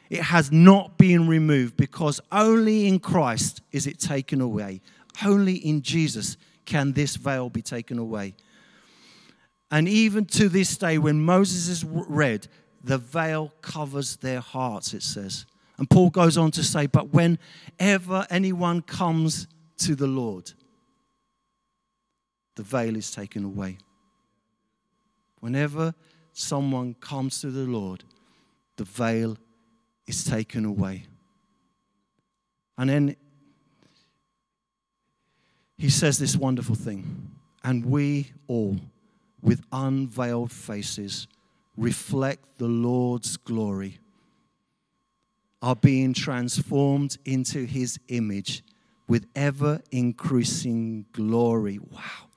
It 0.09 0.21
has 0.21 0.51
not 0.51 0.97
been 0.97 1.27
removed 1.27 1.77
because 1.77 2.19
only 2.31 2.87
in 2.87 2.99
Christ 2.99 3.61
is 3.71 3.85
it 3.85 3.99
taken 3.99 4.41
away. 4.41 4.81
Only 5.23 5.55
in 5.55 5.81
Jesus 5.81 6.37
can 6.65 6.93
this 6.93 7.15
veil 7.15 7.49
be 7.49 7.61
taken 7.61 7.99
away. 7.99 8.35
And 9.71 9.87
even 9.87 10.25
to 10.25 10.49
this 10.49 10.77
day, 10.77 10.97
when 10.97 11.21
Moses 11.21 11.67
is 11.67 11.85
read, 11.85 12.47
the 12.83 12.97
veil 12.97 13.53
covers 13.61 14.17
their 14.17 14.39
hearts, 14.39 14.93
it 14.93 15.03
says. 15.03 15.45
And 15.77 15.89
Paul 15.89 16.09
goes 16.09 16.37
on 16.37 16.51
to 16.51 16.63
say, 16.63 16.87
But 16.87 17.13
whenever 17.13 18.25
anyone 18.29 18.81
comes 18.81 19.47
to 19.79 19.95
the 19.95 20.07
Lord, 20.07 20.53
the 22.59 22.65
veil 22.65 22.97
is 22.97 23.09
taken 23.09 23.45
away. 23.45 23.77
Whenever 25.39 25.95
someone 26.33 26.93
comes 26.95 27.39
to 27.39 27.51
the 27.51 27.63
Lord, 27.63 28.03
the 28.75 28.83
veil 28.83 29.37
is 30.07 30.25
taken 30.25 30.65
away. 30.65 31.05
And 32.77 32.89
then 32.89 33.15
he 35.77 35.89
says 35.89 36.19
this 36.19 36.35
wonderful 36.35 36.75
thing. 36.75 37.31
And 37.63 37.85
we 37.85 38.33
all, 38.47 38.75
with 39.41 39.61
unveiled 39.71 40.51
faces, 40.51 41.29
reflect 41.77 42.57
the 42.57 42.67
Lord's 42.67 43.37
glory, 43.37 43.99
are 45.61 45.77
being 45.77 46.13
transformed 46.13 47.17
into 47.23 47.63
his 47.63 48.01
image 48.09 48.65
with 49.07 49.27
ever 49.33 49.81
increasing 49.91 51.05
glory. 51.13 51.79
Wow. 51.79 52.28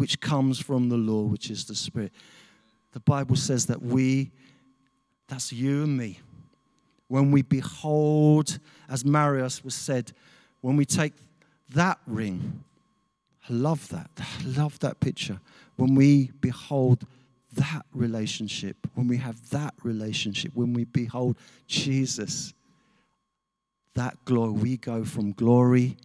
Which 0.00 0.18
comes 0.18 0.58
from 0.58 0.88
the 0.88 0.96
Lord, 0.96 1.30
which 1.30 1.50
is 1.50 1.66
the 1.66 1.74
Spirit. 1.74 2.10
The 2.92 3.00
Bible 3.00 3.36
says 3.36 3.66
that 3.66 3.82
we, 3.82 4.30
that's 5.28 5.52
you 5.52 5.82
and 5.82 5.94
me, 5.94 6.20
when 7.08 7.30
we 7.30 7.42
behold, 7.42 8.58
as 8.88 9.04
Marius 9.04 9.62
was 9.62 9.74
said, 9.74 10.12
when 10.62 10.78
we 10.78 10.86
take 10.86 11.12
that 11.74 11.98
ring, 12.06 12.64
I 13.46 13.52
love 13.52 13.90
that. 13.90 14.10
I 14.18 14.44
love 14.46 14.78
that 14.78 15.00
picture. 15.00 15.38
When 15.76 15.94
we 15.94 16.30
behold 16.40 17.04
that 17.52 17.84
relationship, 17.92 18.78
when 18.94 19.06
we 19.06 19.18
have 19.18 19.50
that 19.50 19.74
relationship, 19.82 20.52
when 20.54 20.72
we 20.72 20.84
behold 20.84 21.36
Jesus, 21.66 22.54
that 23.96 24.16
glory, 24.24 24.52
we 24.52 24.76
go 24.78 25.04
from 25.04 25.32
glory 25.32 25.98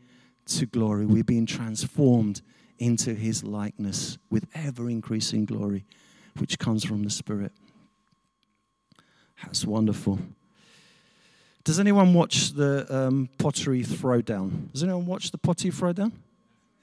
to 0.47 0.65
glory. 0.65 1.05
We're 1.05 1.23
being 1.23 1.45
transformed 1.45 2.41
into 2.79 3.13
his 3.13 3.43
likeness 3.43 4.17
with 4.29 4.47
ever 4.53 4.89
increasing 4.89 5.45
glory, 5.45 5.85
which 6.37 6.59
comes 6.59 6.83
from 6.83 7.03
the 7.03 7.09
Spirit. 7.09 7.51
That's 9.43 9.65
wonderful. 9.65 10.19
Does 11.63 11.79
anyone 11.79 12.13
watch 12.13 12.51
the 12.53 12.85
um, 12.95 13.27
pottery 13.39 13.83
throwdown? 13.83 14.71
Does 14.71 14.83
anyone 14.83 15.05
watch 15.05 15.31
the 15.31 15.37
pottery 15.37 15.71
throwdown? 15.71 16.11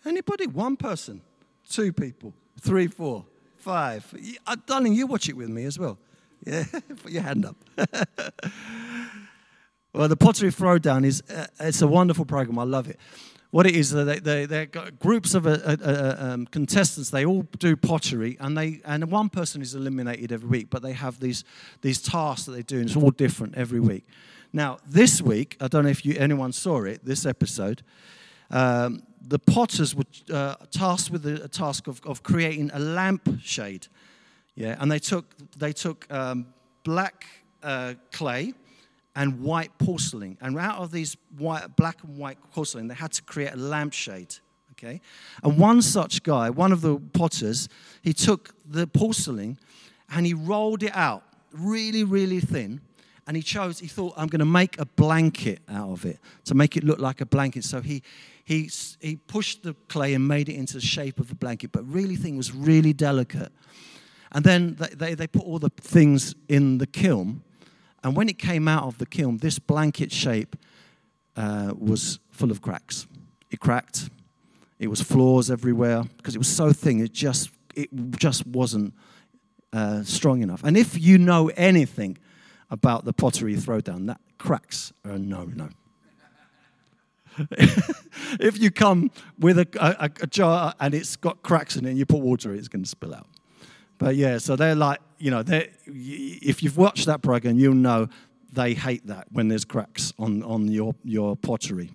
Anybody? 0.05 0.49
One 0.49 0.77
person, 0.77 1.21
two 1.69 1.93
people, 1.93 2.35
three, 2.61 2.89
four, 2.89 3.25
five. 3.59 4.13
Uh, 4.47 4.57
darling, 4.67 4.95
you 4.95 5.07
watch 5.07 5.29
it 5.29 5.37
with 5.37 5.49
me 5.49 5.65
as 5.65 5.79
well. 5.79 5.99
Yeah, 6.45 6.65
put 7.01 7.13
your 7.13 7.23
hand 7.23 7.47
up. 7.47 7.55
well, 9.95 10.09
the 10.09 10.17
pottery 10.17 10.51
throwdown 10.51 11.05
is 11.05 11.23
uh, 11.31 11.47
it's 11.61 11.83
a 11.83 11.87
wonderful 11.87 12.25
program. 12.25 12.59
I 12.59 12.65
love 12.65 12.89
it. 12.89 12.99
What 13.53 13.67
it 13.67 13.77
is, 13.77 13.91
they, 13.91 14.19
they, 14.19 14.47
they're 14.47 14.65
groups 14.65 15.35
of 15.35 15.47
uh, 15.47 15.51
uh, 15.51 15.77
uh, 15.85 16.17
um, 16.19 16.47
contestants. 16.47 17.11
They 17.11 17.27
all 17.27 17.43
do 17.59 17.77
pottery, 17.77 18.39
and 18.41 18.57
they 18.57 18.81
and 18.83 19.11
one 19.11 19.29
person 19.29 19.61
is 19.61 19.75
eliminated 19.75 20.33
every 20.33 20.49
week. 20.49 20.71
But 20.71 20.81
they 20.81 20.95
have 20.95 21.21
these 21.21 21.45
these 21.83 22.01
tasks 22.01 22.47
that 22.47 22.53
they 22.53 22.63
do, 22.63 22.79
and 22.79 22.87
it's 22.87 22.97
all 22.97 23.11
different 23.11 23.55
every 23.55 23.79
week. 23.79 24.07
Now, 24.55 24.79
this 24.89 25.21
week, 25.21 25.59
I 25.61 25.69
don't 25.69 25.85
know 25.85 25.91
if 25.91 26.03
you, 26.03 26.15
anyone 26.19 26.53
saw 26.53 26.85
it, 26.85 27.05
this 27.05 27.27
episode, 27.27 27.83
um, 28.51 29.03
the 29.21 29.39
potters 29.39 29.95
were 29.95 30.05
uh, 30.33 30.57
tasked 30.71 31.11
with 31.11 31.23
the 31.23 31.47
task 31.49 31.89
of, 31.89 32.01
of 32.07 32.23
creating 32.23 32.71
a 32.73 32.79
lampshade. 32.79 33.87
Yeah, 34.55 34.77
and 34.81 34.91
they 34.91 34.99
took, 34.99 35.27
they 35.59 35.75
took 35.75 36.07
um, 36.11 36.47
black 36.85 37.27
clay 38.13 38.55
and 39.15 39.41
white 39.41 39.77
porcelain. 39.79 40.39
And 40.41 40.59
out 40.59 40.79
of 40.79 40.91
these 40.91 41.17
white, 41.37 41.77
black 41.77 42.03
and 42.03 42.17
white 42.17 42.39
porcelain, 42.53 42.89
they 42.89 42.95
had 42.95 43.13
to 43.13 43.23
create 43.23 43.53
a 43.53 43.57
lampshade. 43.57 44.37
Okay? 44.73 45.01
And 45.43 45.59
one 45.59 45.83
such 45.83 46.23
guy, 46.23 46.51
one 46.51 46.73
of 46.73 46.81
the 46.81 46.99
potters, 47.13 47.69
he 48.03 48.13
took 48.13 48.55
the 48.65 48.87
porcelain 48.87 49.59
and 50.11 50.27
he 50.27 50.35
rolled 50.35 50.83
it 50.83 50.95
out 50.95 51.23
really, 51.53 52.05
really 52.05 52.41
thin 52.41 52.81
and 53.27 53.37
he 53.37 53.43
chose, 53.43 53.79
he 53.79 53.87
thought, 53.87 54.15
I'm 54.17 54.27
going 54.27 54.41
to 54.41 54.45
make 54.45 54.79
a 54.81 54.85
blanket 54.85 55.61
out 55.69 55.91
of 55.91 56.05
it 56.05 56.19
to 56.47 56.55
make 56.55 56.77
it 56.77 56.83
look 56.83 56.99
like 56.99 57.21
a 57.21 57.27
blanket. 57.27 57.65
So 57.65 57.81
he, 57.81 58.03
he, 58.45 58.69
he 59.01 59.17
pushed 59.17 59.63
the 59.63 59.75
clay 59.89 60.15
and 60.15 60.27
made 60.27 60.49
it 60.49 60.55
into 60.55 60.75
the 60.75 60.81
shape 60.81 61.21
of 61.21 61.31
a 61.31 61.35
blanket, 61.35 61.71
but 61.71 61.85
really 61.87 62.17
thing 62.17 62.37
was 62.37 62.53
really 62.53 62.93
delicate. 62.93 63.53
And 64.33 64.45
then 64.45 64.75
they, 64.75 64.89
they, 64.89 65.15
they 65.15 65.27
put 65.27 65.43
all 65.43 65.59
the 65.59 65.71
things 65.81 66.35
in 66.49 66.79
the 66.79 66.87
kiln. 66.87 67.43
And 68.05 68.17
when 68.17 68.29
it 68.29 68.39
came 68.39 68.69
out 68.69 68.85
of 68.85 68.99
the 68.99 69.07
kiln, 69.07 69.39
this 69.39 69.59
blanket 69.59 70.13
shape 70.13 70.57
uh, 71.37 71.73
was 71.79 72.19
full 72.31 72.51
of 72.51 72.61
cracks. 72.61 73.07
It 73.51 73.61
cracked. 73.61 74.11
It 74.79 74.89
was 74.89 75.01
flaws 75.01 75.51
everywhere 75.51 76.05
because 76.17 76.35
it 76.35 76.39
was 76.39 76.49
so 76.49 76.73
thin. 76.73 77.01
It 77.01 77.13
just, 77.13 77.51
it 77.75 77.89
just 78.19 78.47
wasn't 78.47 78.95
uh, 79.73 80.03
strong 80.03 80.43
enough. 80.43 80.65
And 80.65 80.77
if 80.77 81.01
you 81.01 81.19
know 81.19 81.51
anything 81.57 82.19
about 82.73 83.05
the 83.05 83.13
pottery 83.13 83.55
throwdown. 83.55 84.07
That 84.07 84.21
cracks 84.39 84.93
are 85.05 85.19
no, 85.19 85.45
no. 85.45 85.69
if 88.41 88.59
you 88.59 88.71
come 88.71 89.11
with 89.39 89.59
a, 89.59 89.69
a, 89.81 90.11
a, 90.23 90.27
jar 90.27 90.75
and 90.81 90.93
it's 90.93 91.17
got 91.17 91.43
cracks 91.43 91.77
in 91.77 91.87
it 91.87 91.91
and 91.91 91.99
you 91.99 92.05
put 92.05 92.21
water 92.21 92.51
in 92.51 92.57
it, 92.57 92.59
it's 92.59 92.69
going 92.69 92.83
to 92.83 92.89
spill 92.89 93.15
out. 93.15 93.27
But 93.99 94.17
yeah, 94.17 94.39
so 94.39 94.57
they're 94.57 94.75
like, 94.75 95.01
you 95.23 95.31
know, 95.31 95.45
if 95.87 96.65
you've 96.65 96.77
watched 96.77 97.07
that 97.07 97.23
program, 97.23 97.57
you'll 97.57 97.75
know 97.75 98.09
they 98.53 98.75
hate 98.75 99.07
that 99.07 99.29
when 99.31 99.47
there's 99.47 99.65
cracks 99.65 100.13
on, 100.19 100.43
on 100.43 100.67
your, 100.67 100.97
your 101.05 101.37
pottery. 101.37 101.93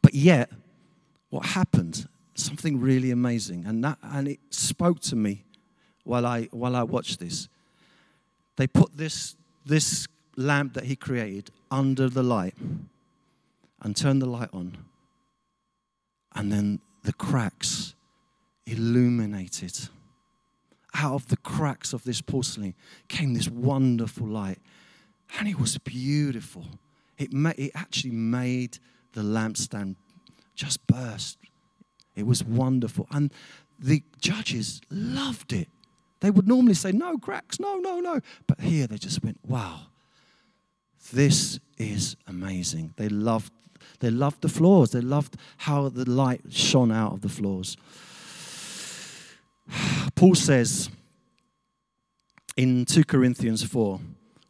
But 0.00 0.14
yet, 0.14 0.48
what 1.28 1.44
happened? 1.44 2.08
Something 2.36 2.80
really 2.80 3.10
amazing. 3.10 3.64
And, 3.66 3.82
that, 3.82 3.98
and 4.00 4.28
it 4.28 4.38
spoke 4.50 5.00
to 5.00 5.16
me 5.16 5.42
while 6.04 6.24
I, 6.24 6.44
while 6.52 6.76
I 6.76 6.84
watched 6.84 7.18
this. 7.18 7.48
They 8.54 8.68
put 8.68 8.96
this, 8.96 9.34
this 9.64 10.06
lamp 10.36 10.74
that 10.74 10.84
he 10.84 10.94
created 10.94 11.50
under 11.68 12.08
the 12.08 12.22
light 12.22 12.54
and 13.82 13.96
turned 13.96 14.22
the 14.22 14.26
light 14.26 14.50
on. 14.52 14.78
And 16.32 16.52
then 16.52 16.78
the 17.02 17.12
cracks 17.12 17.96
illuminated. 18.66 19.88
Out 20.98 21.14
of 21.14 21.28
the 21.28 21.36
cracks 21.36 21.92
of 21.92 22.04
this 22.04 22.20
porcelain 22.20 22.74
came 23.08 23.34
this 23.34 23.48
wonderful 23.48 24.26
light. 24.26 24.58
And 25.38 25.48
it 25.48 25.58
was 25.58 25.78
beautiful. 25.78 26.64
It, 27.18 27.32
ma- 27.32 27.52
it 27.56 27.72
actually 27.74 28.12
made 28.12 28.78
the 29.12 29.22
lampstand 29.22 29.96
just 30.54 30.86
burst. 30.86 31.38
It 32.14 32.26
was 32.26 32.42
wonderful. 32.42 33.06
And 33.10 33.32
the 33.78 34.02
judges 34.20 34.80
loved 34.90 35.52
it. 35.52 35.68
They 36.20 36.30
would 36.30 36.48
normally 36.48 36.74
say, 36.74 36.92
no 36.92 37.18
cracks, 37.18 37.60
no, 37.60 37.76
no, 37.76 38.00
no. 38.00 38.20
But 38.46 38.60
here 38.60 38.86
they 38.86 38.96
just 38.96 39.22
went, 39.22 39.38
wow, 39.46 39.88
this 41.12 41.60
is 41.76 42.16
amazing. 42.26 42.94
They 42.96 43.08
loved, 43.08 43.52
they 44.00 44.10
loved 44.10 44.40
the 44.40 44.48
flaws. 44.48 44.92
They 44.92 45.02
loved 45.02 45.36
how 45.58 45.88
the 45.90 46.08
light 46.08 46.40
shone 46.48 46.90
out 46.90 47.12
of 47.12 47.20
the 47.20 47.28
flaws. 47.28 47.76
Paul 50.14 50.34
says 50.34 50.88
in 52.56 52.84
2 52.84 53.04
Corinthians 53.04 53.62
4, 53.62 54.00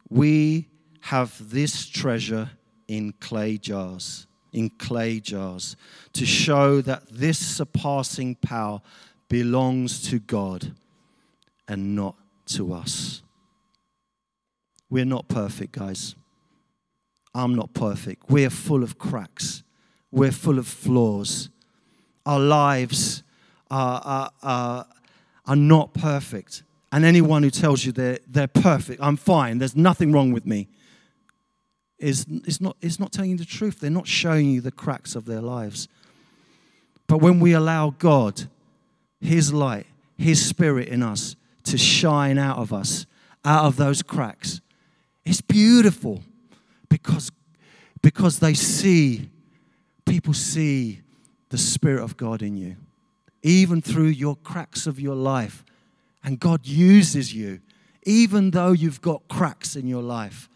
we 0.09 0.67
have 1.01 1.49
this 1.49 1.87
treasure 1.87 2.51
in 2.87 3.13
clay 3.19 3.57
jars, 3.57 4.27
in 4.53 4.69
clay 4.69 5.19
jars, 5.19 5.75
to 6.13 6.25
show 6.25 6.81
that 6.81 7.03
this 7.09 7.37
surpassing 7.37 8.35
power 8.35 8.81
belongs 9.29 10.01
to 10.09 10.19
God 10.19 10.73
and 11.67 11.95
not 11.95 12.15
to 12.45 12.73
us. 12.73 13.21
We're 14.89 15.05
not 15.05 15.27
perfect, 15.27 15.73
guys. 15.73 16.15
I'm 17.35 17.55
not 17.55 17.73
perfect. 17.73 18.29
We're 18.29 18.49
full 18.49 18.83
of 18.83 18.97
cracks, 18.97 19.63
we're 20.11 20.31
full 20.31 20.59
of 20.59 20.67
flaws. 20.67 21.49
Our 22.25 22.39
lives 22.39 23.23
are, 23.71 24.01
are, 24.03 24.31
are, 24.43 24.85
are 25.47 25.55
not 25.55 25.93
perfect. 25.93 26.63
And 26.91 27.03
anyone 27.03 27.43
who 27.43 27.49
tells 27.49 27.85
you 27.85 27.91
they're, 27.91 28.19
they're 28.27 28.47
perfect, 28.47 29.01
I'm 29.01 29.17
fine, 29.17 29.57
there's 29.57 29.75
nothing 29.75 30.11
wrong 30.11 30.31
with 30.31 30.45
me, 30.45 30.67
is, 31.99 32.25
is, 32.45 32.61
not, 32.61 32.77
is 32.81 32.99
not 32.99 33.11
telling 33.11 33.31
you 33.31 33.37
the 33.37 33.45
truth. 33.45 33.79
They're 33.79 33.89
not 33.89 34.07
showing 34.07 34.51
you 34.51 34.61
the 34.61 34.71
cracks 34.71 35.15
of 35.15 35.25
their 35.25 35.41
lives. 35.41 35.87
But 37.07 37.17
when 37.17 37.39
we 37.39 37.53
allow 37.53 37.91
God, 37.97 38.43
His 39.19 39.51
light, 39.51 39.87
His 40.17 40.45
Spirit 40.45 40.89
in 40.89 41.01
us 41.01 41.35
to 41.63 41.77
shine 41.77 42.37
out 42.37 42.57
of 42.57 42.71
us, 42.71 43.05
out 43.43 43.65
of 43.65 43.77
those 43.77 44.03
cracks, 44.03 44.61
it's 45.25 45.41
beautiful 45.41 46.21
because, 46.89 47.31
because 48.01 48.39
they 48.39 48.53
see, 48.53 49.29
people 50.05 50.33
see 50.33 51.01
the 51.49 51.57
Spirit 51.57 52.03
of 52.03 52.15
God 52.15 52.41
in 52.41 52.57
you, 52.57 52.75
even 53.41 53.81
through 53.81 54.07
your 54.07 54.35
cracks 54.35 54.87
of 54.87 54.99
your 54.99 55.15
life. 55.15 55.63
And 56.23 56.39
God 56.39 56.65
uses 56.65 57.33
you, 57.33 57.61
even 58.03 58.51
though 58.51 58.71
you've 58.71 59.01
got 59.01 59.27
cracks 59.27 59.75
in 59.75 59.87
your 59.87 60.03
life. 60.03 60.49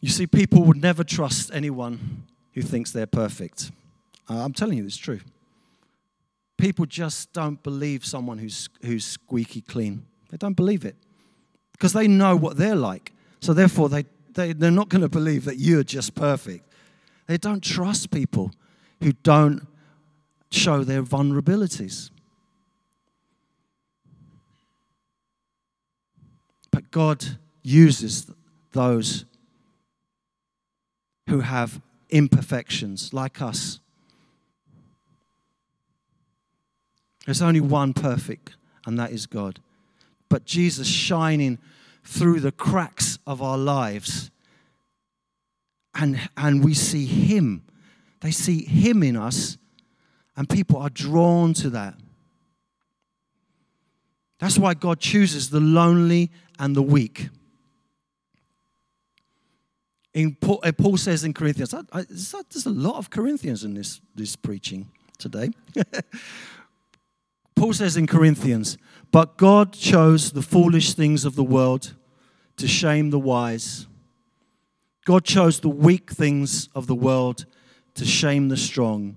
You 0.00 0.08
see, 0.08 0.26
people 0.26 0.64
would 0.64 0.80
never 0.80 1.04
trust 1.04 1.50
anyone 1.52 2.24
who 2.54 2.62
thinks 2.62 2.90
they're 2.90 3.06
perfect. 3.06 3.70
I'm 4.28 4.52
telling 4.52 4.78
you, 4.78 4.84
it's 4.84 4.96
true. 4.96 5.20
People 6.56 6.86
just 6.86 7.32
don't 7.32 7.62
believe 7.62 8.04
someone 8.04 8.38
who's, 8.38 8.68
who's 8.82 9.04
squeaky 9.04 9.60
clean. 9.60 10.06
They 10.30 10.36
don't 10.36 10.54
believe 10.54 10.84
it 10.84 10.96
because 11.72 11.92
they 11.92 12.06
know 12.06 12.36
what 12.36 12.56
they're 12.56 12.76
like. 12.76 13.12
So, 13.40 13.52
therefore, 13.52 13.88
they, 13.88 14.04
they, 14.32 14.52
they're 14.52 14.70
not 14.70 14.88
going 14.88 15.02
to 15.02 15.08
believe 15.08 15.44
that 15.46 15.58
you're 15.58 15.82
just 15.82 16.14
perfect. 16.14 16.69
They 17.30 17.38
don't 17.38 17.62
trust 17.62 18.10
people 18.10 18.50
who 19.00 19.12
don't 19.12 19.68
show 20.50 20.82
their 20.82 21.04
vulnerabilities. 21.04 22.10
But 26.72 26.90
God 26.90 27.38
uses 27.62 28.28
those 28.72 29.26
who 31.28 31.38
have 31.38 31.80
imperfections 32.08 33.14
like 33.14 33.40
us. 33.40 33.78
There's 37.26 37.42
only 37.42 37.60
one 37.60 37.92
perfect, 37.92 38.56
and 38.84 38.98
that 38.98 39.12
is 39.12 39.26
God. 39.26 39.60
But 40.28 40.46
Jesus 40.46 40.88
shining 40.88 41.58
through 42.02 42.40
the 42.40 42.50
cracks 42.50 43.20
of 43.24 43.40
our 43.40 43.56
lives, 43.56 44.32
and, 45.94 46.20
and 46.36 46.64
we 46.64 46.74
see 46.74 47.06
Him. 47.06 47.64
They 48.20 48.30
see 48.30 48.64
Him 48.64 49.02
in 49.02 49.16
us, 49.16 49.56
and 50.36 50.48
people 50.48 50.78
are 50.78 50.90
drawn 50.90 51.54
to 51.54 51.70
that. 51.70 51.94
That's 54.38 54.58
why 54.58 54.74
God 54.74 55.00
chooses 55.00 55.50
the 55.50 55.60
lonely 55.60 56.30
and 56.58 56.74
the 56.74 56.82
weak. 56.82 57.28
In 60.12 60.34
Paul, 60.34 60.60
uh, 60.64 60.72
Paul 60.72 60.96
says 60.96 61.24
in 61.24 61.32
Corinthians, 61.32 61.72
I, 61.72 61.82
I, 61.92 62.04
there's 62.08 62.66
a 62.66 62.70
lot 62.70 62.96
of 62.96 63.10
Corinthians 63.10 63.62
in 63.62 63.74
this, 63.74 64.00
this 64.14 64.34
preaching 64.34 64.90
today. 65.18 65.50
Paul 67.54 67.74
says 67.74 67.96
in 67.96 68.06
Corinthians, 68.06 68.78
but 69.12 69.36
God 69.36 69.72
chose 69.72 70.32
the 70.32 70.42
foolish 70.42 70.94
things 70.94 71.24
of 71.24 71.36
the 71.36 71.44
world 71.44 71.94
to 72.56 72.66
shame 72.66 73.10
the 73.10 73.18
wise. 73.18 73.86
God 75.04 75.24
chose 75.24 75.60
the 75.60 75.68
weak 75.68 76.10
things 76.10 76.68
of 76.74 76.86
the 76.86 76.94
world 76.94 77.46
to 77.94 78.04
shame 78.04 78.48
the 78.48 78.56
strong. 78.56 79.16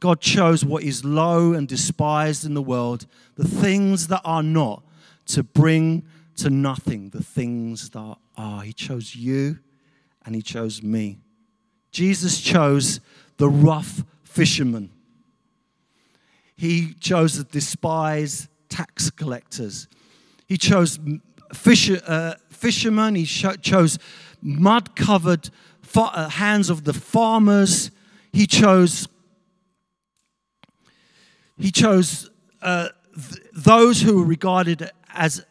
God 0.00 0.20
chose 0.20 0.64
what 0.64 0.82
is 0.82 1.04
low 1.04 1.52
and 1.52 1.68
despised 1.68 2.44
in 2.44 2.54
the 2.54 2.62
world, 2.62 3.06
the 3.36 3.46
things 3.46 4.08
that 4.08 4.20
are 4.24 4.42
not, 4.42 4.82
to 5.26 5.42
bring 5.42 6.04
to 6.36 6.50
nothing 6.50 7.10
the 7.10 7.22
things 7.22 7.90
that 7.90 8.16
are. 8.36 8.62
He 8.62 8.72
chose 8.72 9.14
you 9.14 9.58
and 10.24 10.34
he 10.34 10.42
chose 10.42 10.82
me. 10.82 11.18
Jesus 11.90 12.40
chose 12.40 13.00
the 13.36 13.48
rough 13.48 14.04
fisherman. 14.24 14.90
He 16.56 16.94
chose 16.94 17.36
the 17.36 17.44
despised 17.44 18.48
tax 18.68 19.10
collectors. 19.10 19.88
He 20.46 20.56
chose 20.56 20.98
fisher, 21.54 22.00
uh, 22.06 22.34
fishermen. 22.62 23.16
He 23.16 23.26
chose 23.26 23.98
mud 24.40 24.94
covered 24.94 25.50
uh, 25.96 26.28
hands 26.28 26.70
of 26.70 26.84
the 26.84 26.92
farmers. 26.92 27.90
He 28.32 28.46
chose, 28.46 29.08
he 31.58 31.72
chose 31.72 32.30
uh, 32.62 32.90
th- 33.14 33.42
those 33.52 34.02
who 34.02 34.18
were 34.18 34.24
regarded 34.24 34.90
as, 35.12 35.44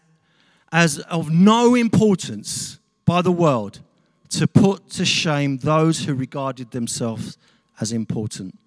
as 0.72 1.00
of 1.00 1.30
no 1.30 1.76
importance 1.76 2.80
by 3.06 3.22
the 3.22 3.32
world 3.32 3.82
to 4.30 4.48
put 4.48 4.90
to 4.92 5.04
shame 5.04 5.58
those 5.58 6.06
who 6.06 6.14
regarded 6.14 6.72
themselves 6.72 7.38
as 7.82 7.92
important. 7.92 8.58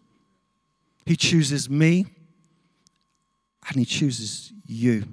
He 1.06 1.16
chooses 1.16 1.70
me 1.70 2.04
and 3.68 3.76
he 3.76 3.86
chooses 3.86 4.52
you. 4.66 5.04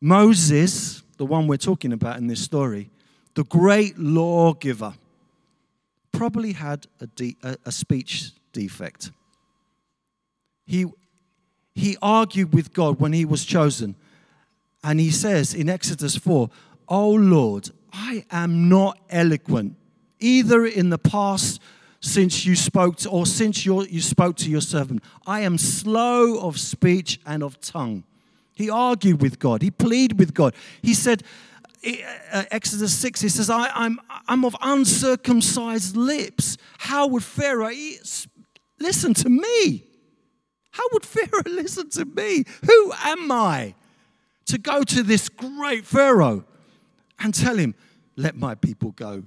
Moses, 0.00 1.02
the 1.16 1.26
one 1.26 1.46
we're 1.46 1.56
talking 1.56 1.92
about 1.92 2.18
in 2.18 2.26
this 2.26 2.42
story, 2.42 2.90
the 3.34 3.44
great 3.44 3.98
lawgiver, 3.98 4.94
probably 6.12 6.52
had 6.52 6.86
a, 7.00 7.06
de- 7.06 7.36
a, 7.42 7.56
a 7.66 7.72
speech 7.72 8.30
defect. 8.52 9.10
He, 10.66 10.86
he 11.74 11.96
argued 12.02 12.54
with 12.54 12.72
God 12.72 13.00
when 13.00 13.12
he 13.12 13.24
was 13.24 13.44
chosen. 13.44 13.96
And 14.84 15.00
he 15.00 15.10
says 15.10 15.54
in 15.54 15.68
Exodus 15.68 16.16
4 16.16 16.50
Oh 16.88 17.10
Lord, 17.10 17.70
I 17.92 18.24
am 18.30 18.68
not 18.68 18.98
eloquent, 19.10 19.76
either 20.20 20.64
in 20.64 20.90
the 20.90 20.98
past 20.98 21.60
since 22.00 22.46
you 22.46 22.54
spoke 22.54 22.96
to, 22.96 23.10
or 23.10 23.26
since 23.26 23.66
you 23.66 24.00
spoke 24.00 24.36
to 24.36 24.50
your 24.50 24.60
servant. 24.60 25.02
I 25.26 25.40
am 25.40 25.58
slow 25.58 26.38
of 26.40 26.58
speech 26.60 27.20
and 27.26 27.42
of 27.42 27.60
tongue. 27.60 28.04
He 28.58 28.68
argued 28.68 29.22
with 29.22 29.38
God. 29.38 29.62
He 29.62 29.70
pleaded 29.70 30.18
with 30.18 30.34
God. 30.34 30.54
He 30.82 30.92
said, 30.92 31.22
uh, 32.32 32.44
Exodus 32.50 32.92
6, 32.98 33.22
he 33.22 33.28
says, 33.30 33.48
I, 33.48 33.68
am 33.68 34.00
I'm, 34.10 34.20
I'm 34.26 34.44
of 34.44 34.54
uncircumcised 34.60 35.96
lips. 35.96 36.58
How 36.78 37.06
would 37.06 37.24
Pharaoh 37.24 37.70
listen 38.78 39.14
to 39.14 39.28
me? 39.30 39.84
How 40.72 40.84
would 40.92 41.06
Pharaoh 41.06 41.42
listen 41.46 41.88
to 41.90 42.04
me? 42.04 42.44
Who 42.66 42.92
am 43.04 43.32
I 43.32 43.74
to 44.46 44.58
go 44.58 44.82
to 44.82 45.02
this 45.02 45.30
great 45.30 45.86
Pharaoh? 45.86 46.44
and 47.18 47.34
tell 47.34 47.56
him, 47.56 47.74
Let 48.16 48.36
my 48.36 48.54
people 48.54 48.92
go. 48.92 49.24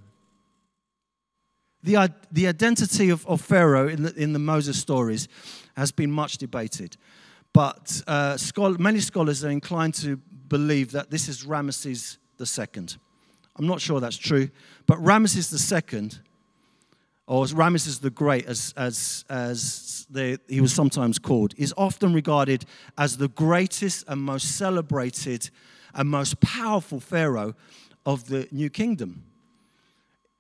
The, 1.84 2.14
the 2.32 2.48
identity 2.48 3.10
of, 3.10 3.26
of 3.26 3.42
Pharaoh 3.42 3.88
in 3.88 4.04
the, 4.04 4.14
in 4.14 4.34
the 4.34 4.40
Moses 4.40 4.80
stories 4.80 5.28
has 5.76 5.92
been 5.92 6.12
much 6.12 6.38
debated, 6.38 6.96
but 7.54 8.02
uh, 8.08 8.38
scholar, 8.38 8.78
many 8.78 9.00
scholars 9.00 9.44
are 9.44 9.50
inclined 9.50 9.94
to 9.96 10.18
believe 10.48 10.92
that 10.92 11.10
this 11.10 11.28
is 11.28 11.44
Ramesses 11.44 12.18
II. 12.40 12.88
I'm 13.58 13.68
not 13.68 13.82
sure 13.82 14.00
that's 14.00 14.18
true, 14.18 14.50
but 14.86 14.98
Ramesses 15.00 15.52
II, 15.52 16.10
or 17.28 17.46
Ramesses 17.46 18.02
the 18.02 18.10
Great, 18.10 18.46
as, 18.46 18.74
as, 18.78 19.26
as 19.30 20.08
he 20.48 20.62
was 20.62 20.74
sometimes 20.74 21.20
called, 21.20 21.54
is 21.58 21.74
often 21.78 22.14
regarded 22.14 22.66
as 22.98 23.18
the 23.18 23.28
greatest 23.28 24.06
and 24.08 24.22
most 24.22 24.58
celebrated 24.58 25.50
and 25.94 26.10
most 26.10 26.40
powerful 26.40 27.00
pharaoh 27.00 27.54
of 28.06 28.28
the 28.28 28.48
new 28.52 28.70
kingdom. 28.70 29.24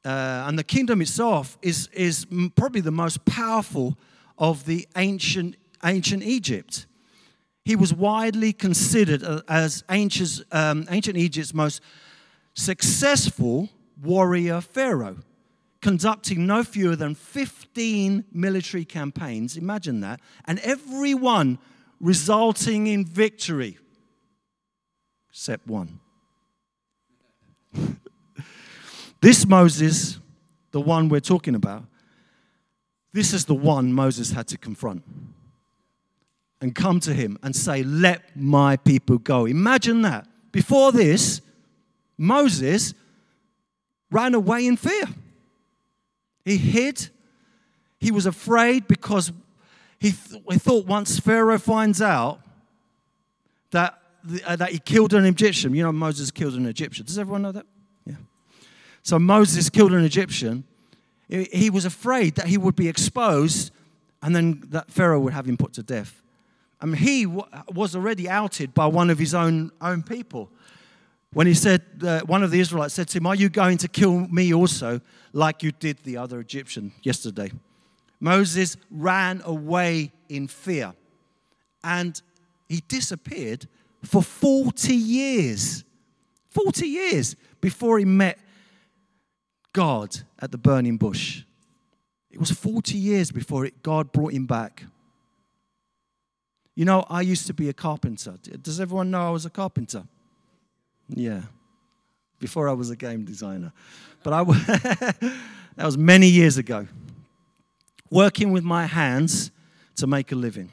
Uh, 0.03 0.45
and 0.47 0.57
the 0.57 0.63
kingdom 0.63 1.01
itself 1.01 1.57
is, 1.61 1.87
is 1.93 2.25
probably 2.55 2.81
the 2.81 2.91
most 2.91 3.23
powerful 3.25 3.97
of 4.37 4.65
the 4.65 4.87
ancient, 4.95 5.55
ancient 5.85 6.23
Egypt. 6.23 6.87
He 7.63 7.75
was 7.75 7.93
widely 7.93 8.53
considered 8.53 9.23
as 9.47 9.83
ancient, 9.89 10.41
um, 10.51 10.87
ancient 10.89 11.17
Egypt's 11.17 11.53
most 11.53 11.81
successful 12.53 13.69
warrior 14.01 14.61
pharaoh, 14.61 15.17
conducting 15.81 16.47
no 16.47 16.63
fewer 16.63 16.95
than 16.95 17.13
15 17.13 18.25
military 18.31 18.85
campaigns. 18.85 19.57
Imagine 19.57 20.01
that. 20.01 20.19
And 20.45 20.59
every 20.59 21.13
one 21.13 21.59
resulting 21.99 22.87
in 22.87 23.05
victory, 23.05 23.77
except 25.29 25.67
one. 25.67 25.99
this 29.21 29.45
Moses, 29.45 30.19
the 30.71 30.81
one 30.81 31.09
we're 31.09 31.19
talking 31.19 31.53
about, 31.53 31.83
this 33.13 33.33
is 33.33 33.45
the 33.45 33.53
one 33.53 33.93
Moses 33.93 34.31
had 34.31 34.47
to 34.47 34.57
confront. 34.57 35.03
And 36.61 36.75
come 36.75 36.99
to 37.01 37.13
him 37.13 37.37
and 37.41 37.55
say, 37.55 37.83
Let 37.83 38.35
my 38.35 38.77
people 38.77 39.17
go. 39.17 39.45
Imagine 39.45 40.03
that. 40.03 40.27
Before 40.51 40.91
this, 40.91 41.41
Moses 42.17 42.93
ran 44.11 44.35
away 44.35 44.67
in 44.67 44.77
fear. 44.77 45.05
He 46.45 46.57
hid. 46.57 47.09
He 47.99 48.11
was 48.11 48.25
afraid 48.25 48.87
because 48.87 49.31
he, 49.99 50.11
th- 50.11 50.41
he 50.49 50.57
thought 50.57 50.85
once 50.85 51.19
Pharaoh 51.19 51.57
finds 51.57 52.01
out 52.01 52.39
that, 53.71 53.99
uh, 54.45 54.55
that 54.55 54.71
he 54.71 54.79
killed 54.79 55.13
an 55.13 55.25
Egyptian, 55.25 55.73
you 55.73 55.83
know, 55.83 55.91
Moses 55.91 56.31
killed 56.31 56.55
an 56.55 56.65
Egyptian. 56.65 57.05
Does 57.05 57.17
everyone 57.17 57.43
know 57.43 57.51
that? 57.51 57.65
Yeah. 58.05 58.15
So 59.03 59.19
Moses 59.19 59.69
killed 59.69 59.93
an 59.93 60.03
Egyptian. 60.03 60.63
He 61.29 61.69
was 61.69 61.85
afraid 61.85 62.35
that 62.35 62.47
he 62.47 62.57
would 62.57 62.75
be 62.75 62.89
exposed 62.89 63.71
and 64.21 64.35
then 64.35 64.63
that 64.69 64.91
Pharaoh 64.91 65.19
would 65.21 65.33
have 65.33 65.47
him 65.47 65.55
put 65.55 65.73
to 65.73 65.83
death. 65.83 66.21
I 66.81 66.85
mean, 66.85 66.95
he 66.95 67.25
w- 67.25 67.45
was 67.73 67.95
already 67.95 68.27
outed 68.27 68.73
by 68.73 68.87
one 68.87 69.09
of 69.09 69.19
his 69.19 69.33
own, 69.33 69.71
own 69.79 70.01
people. 70.01 70.49
When 71.33 71.47
he 71.47 71.53
said, 71.53 71.83
uh, 72.03 72.21
one 72.21 72.43
of 72.43 72.51
the 72.51 72.59
Israelites 72.59 72.93
said 72.93 73.07
to 73.09 73.19
him, 73.19 73.27
Are 73.27 73.35
you 73.35 73.49
going 73.49 73.77
to 73.77 73.87
kill 73.87 74.27
me 74.27 74.53
also, 74.53 74.99
like 75.31 75.63
you 75.63 75.71
did 75.71 75.99
the 76.03 76.17
other 76.17 76.39
Egyptian 76.39 76.91
yesterday? 77.03 77.51
Moses 78.19 78.77
ran 78.89 79.41
away 79.45 80.11
in 80.27 80.47
fear 80.47 80.93
and 81.83 82.21
he 82.67 82.83
disappeared 82.87 83.67
for 84.03 84.21
40 84.21 84.93
years. 84.93 85.83
40 86.49 86.87
years 86.87 87.35
before 87.61 87.99
he 87.99 88.05
met 88.05 88.39
God 89.73 90.17
at 90.39 90.51
the 90.51 90.57
burning 90.57 90.97
bush. 90.97 91.43
It 92.29 92.39
was 92.39 92.51
40 92.51 92.97
years 92.97 93.31
before 93.31 93.65
it, 93.65 93.83
God 93.83 94.11
brought 94.11 94.33
him 94.33 94.45
back. 94.45 94.83
You 96.81 96.85
know, 96.85 97.05
I 97.11 97.21
used 97.21 97.45
to 97.45 97.53
be 97.53 97.69
a 97.69 97.73
carpenter. 97.73 98.39
Does 98.63 98.79
everyone 98.79 99.11
know 99.11 99.27
I 99.27 99.29
was 99.29 99.45
a 99.45 99.51
carpenter? 99.51 100.03
Yeah. 101.09 101.41
Before 102.39 102.67
I 102.67 102.73
was 102.73 102.89
a 102.89 102.95
game 102.95 103.23
designer. 103.23 103.71
But 104.23 104.33
I, 104.33 104.43
that 105.75 105.85
was 105.85 105.95
many 105.95 106.27
years 106.27 106.57
ago. 106.57 106.87
Working 108.09 108.51
with 108.51 108.63
my 108.63 108.87
hands 108.87 109.51
to 109.97 110.07
make 110.07 110.31
a 110.31 110.35
living. 110.35 110.71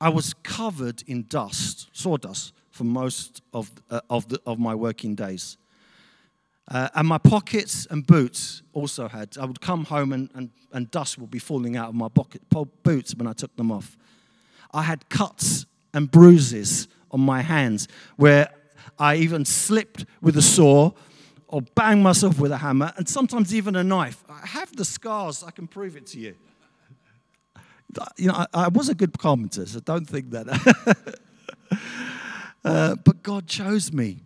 I 0.00 0.08
was 0.08 0.32
covered 0.42 1.04
in 1.06 1.26
dust, 1.28 1.90
sawdust, 1.92 2.54
for 2.70 2.84
most 2.84 3.42
of, 3.52 3.70
uh, 3.90 4.00
of, 4.08 4.26
the, 4.30 4.40
of 4.46 4.58
my 4.58 4.74
working 4.74 5.14
days. 5.14 5.58
Uh, 6.66 6.88
and 6.94 7.06
my 7.06 7.18
pockets 7.18 7.86
and 7.90 8.06
boots 8.06 8.62
also 8.72 9.08
had. 9.08 9.36
I 9.38 9.44
would 9.44 9.60
come 9.60 9.84
home 9.84 10.14
and, 10.14 10.30
and, 10.34 10.48
and 10.72 10.90
dust 10.90 11.18
would 11.18 11.30
be 11.30 11.40
falling 11.40 11.76
out 11.76 11.90
of 11.90 11.94
my 11.94 12.08
pocket, 12.08 12.40
boots 12.82 13.14
when 13.14 13.26
I 13.26 13.34
took 13.34 13.54
them 13.56 13.70
off. 13.70 13.98
I 14.74 14.82
had 14.82 15.08
cuts 15.08 15.66
and 15.94 16.10
bruises 16.10 16.88
on 17.10 17.20
my 17.20 17.40
hands 17.40 17.88
where 18.16 18.50
I 18.98 19.16
even 19.16 19.44
slipped 19.44 20.04
with 20.20 20.36
a 20.36 20.42
saw 20.42 20.90
or 21.48 21.62
banged 21.62 22.02
myself 22.02 22.40
with 22.40 22.50
a 22.50 22.56
hammer 22.56 22.92
and 22.96 23.08
sometimes 23.08 23.54
even 23.54 23.76
a 23.76 23.84
knife. 23.84 24.24
I 24.28 24.44
have 24.46 24.74
the 24.74 24.84
scars, 24.84 25.44
I 25.44 25.52
can 25.52 25.68
prove 25.68 25.96
it 25.96 26.06
to 26.08 26.18
you. 26.18 26.34
You 28.16 28.28
know, 28.28 28.34
I, 28.34 28.46
I 28.52 28.68
was 28.68 28.88
a 28.88 28.94
good 28.94 29.16
carpenter, 29.16 29.64
so 29.66 29.78
don't 29.78 30.04
think 30.04 30.30
that. 30.30 31.18
uh, 32.64 32.96
but 32.96 33.22
God 33.22 33.46
chose 33.46 33.92
me 33.92 34.24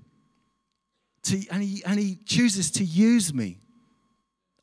to, 1.25 1.45
and, 1.51 1.63
he, 1.63 1.85
and 1.85 2.01
he 2.01 2.19
chooses 2.25 2.71
to 2.73 2.85
use 2.85 3.35
me. 3.35 3.59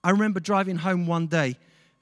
I 0.04 0.10
remember 0.10 0.40
driving 0.40 0.78
home 0.78 1.06
one 1.06 1.28
day, 1.28 1.58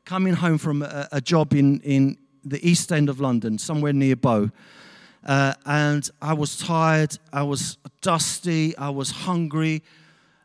coming 0.05 0.33
home 0.33 0.57
from 0.57 0.81
a, 0.81 1.09
a 1.11 1.19
job 1.19 1.53
in, 1.53 1.81
in 1.81 2.17
the 2.43 2.67
east 2.67 2.91
end 2.91 3.09
of 3.09 3.19
London, 3.19 3.57
somewhere 3.57 3.93
near 3.93 4.15
Bow. 4.15 4.51
Uh, 5.25 5.53
and 5.65 6.09
I 6.21 6.33
was 6.33 6.57
tired, 6.57 7.17
I 7.31 7.43
was 7.43 7.77
dusty, 8.01 8.77
I 8.77 8.89
was 8.89 9.11
hungry, 9.11 9.83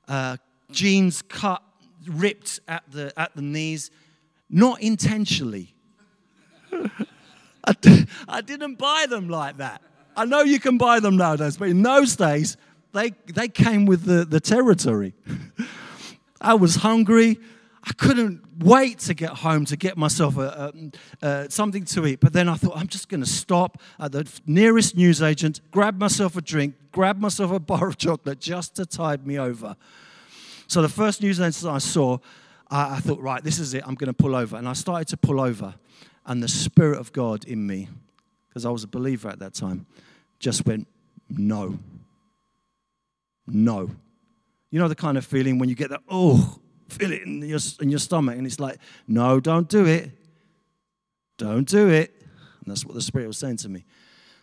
uh, 0.06 0.36
jeans 0.70 1.22
cut, 1.22 1.62
ripped 2.06 2.60
at 2.68 2.84
the, 2.90 3.12
at 3.18 3.34
the 3.34 3.42
knees, 3.42 3.90
not 4.48 4.80
intentionally. 4.80 5.74
I, 6.72 8.06
I 8.28 8.40
didn't 8.40 8.76
buy 8.76 9.06
them 9.08 9.28
like 9.28 9.56
that. 9.56 9.82
I 10.16 10.24
know 10.24 10.42
you 10.42 10.60
can 10.60 10.78
buy 10.78 11.00
them 11.00 11.16
nowadays, 11.16 11.56
but 11.56 11.68
in 11.68 11.82
those 11.82 12.16
days, 12.16 12.56
they, 12.92 13.12
they 13.26 13.48
came 13.48 13.86
with 13.86 14.04
the, 14.04 14.24
the 14.24 14.40
territory. 14.40 15.14
I 16.40 16.54
was 16.54 16.76
hungry. 16.76 17.38
I 17.84 17.92
couldn't 17.92 18.42
wait 18.64 18.98
to 19.00 19.14
get 19.14 19.30
home 19.30 19.64
to 19.66 19.76
get 19.76 19.96
myself 19.96 20.36
a, 20.36 20.72
a, 21.22 21.26
a, 21.26 21.50
something 21.50 21.84
to 21.86 22.06
eat. 22.06 22.20
But 22.20 22.32
then 22.32 22.48
I 22.48 22.54
thought, 22.54 22.76
I'm 22.76 22.88
just 22.88 23.08
going 23.08 23.20
to 23.20 23.28
stop 23.28 23.80
at 24.00 24.12
the 24.12 24.28
nearest 24.46 24.96
newsagent, 24.96 25.60
grab 25.70 25.98
myself 25.98 26.36
a 26.36 26.40
drink, 26.40 26.74
grab 26.92 27.18
myself 27.18 27.52
a 27.52 27.58
bar 27.60 27.88
of 27.88 27.96
chocolate 27.96 28.40
just 28.40 28.76
to 28.76 28.86
tide 28.86 29.26
me 29.26 29.38
over. 29.38 29.76
So 30.66 30.82
the 30.82 30.88
first 30.88 31.22
newsagent 31.22 31.64
I 31.64 31.78
saw, 31.78 32.18
I, 32.70 32.96
I 32.96 33.00
thought, 33.00 33.20
right, 33.20 33.42
this 33.42 33.58
is 33.58 33.74
it. 33.74 33.84
I'm 33.86 33.94
going 33.94 34.08
to 34.08 34.12
pull 34.12 34.34
over. 34.34 34.56
And 34.56 34.68
I 34.68 34.72
started 34.72 35.08
to 35.08 35.16
pull 35.16 35.40
over. 35.40 35.74
And 36.26 36.42
the 36.42 36.48
Spirit 36.48 36.98
of 36.98 37.12
God 37.12 37.44
in 37.44 37.66
me, 37.66 37.88
because 38.48 38.66
I 38.66 38.70
was 38.70 38.84
a 38.84 38.88
believer 38.88 39.28
at 39.28 39.38
that 39.38 39.54
time, 39.54 39.86
just 40.38 40.66
went, 40.66 40.86
no 41.30 41.78
no. 43.48 43.90
You 44.70 44.78
know 44.78 44.88
the 44.88 44.94
kind 44.94 45.16
of 45.16 45.24
feeling 45.24 45.58
when 45.58 45.68
you 45.68 45.74
get 45.74 45.90
that, 45.90 46.02
oh, 46.08 46.60
feel 46.88 47.12
it 47.12 47.22
in 47.22 47.42
your, 47.42 47.60
in 47.80 47.90
your 47.90 47.98
stomach, 47.98 48.36
and 48.36 48.46
it's 48.46 48.60
like, 48.60 48.78
no, 49.06 49.40
don't 49.40 49.68
do 49.68 49.86
it. 49.86 50.10
Don't 51.36 51.68
do 51.68 51.88
it. 51.88 52.14
And 52.20 52.70
that's 52.70 52.84
what 52.84 52.94
the 52.94 53.02
Spirit 53.02 53.26
was 53.26 53.38
saying 53.38 53.58
to 53.58 53.68
me. 53.68 53.84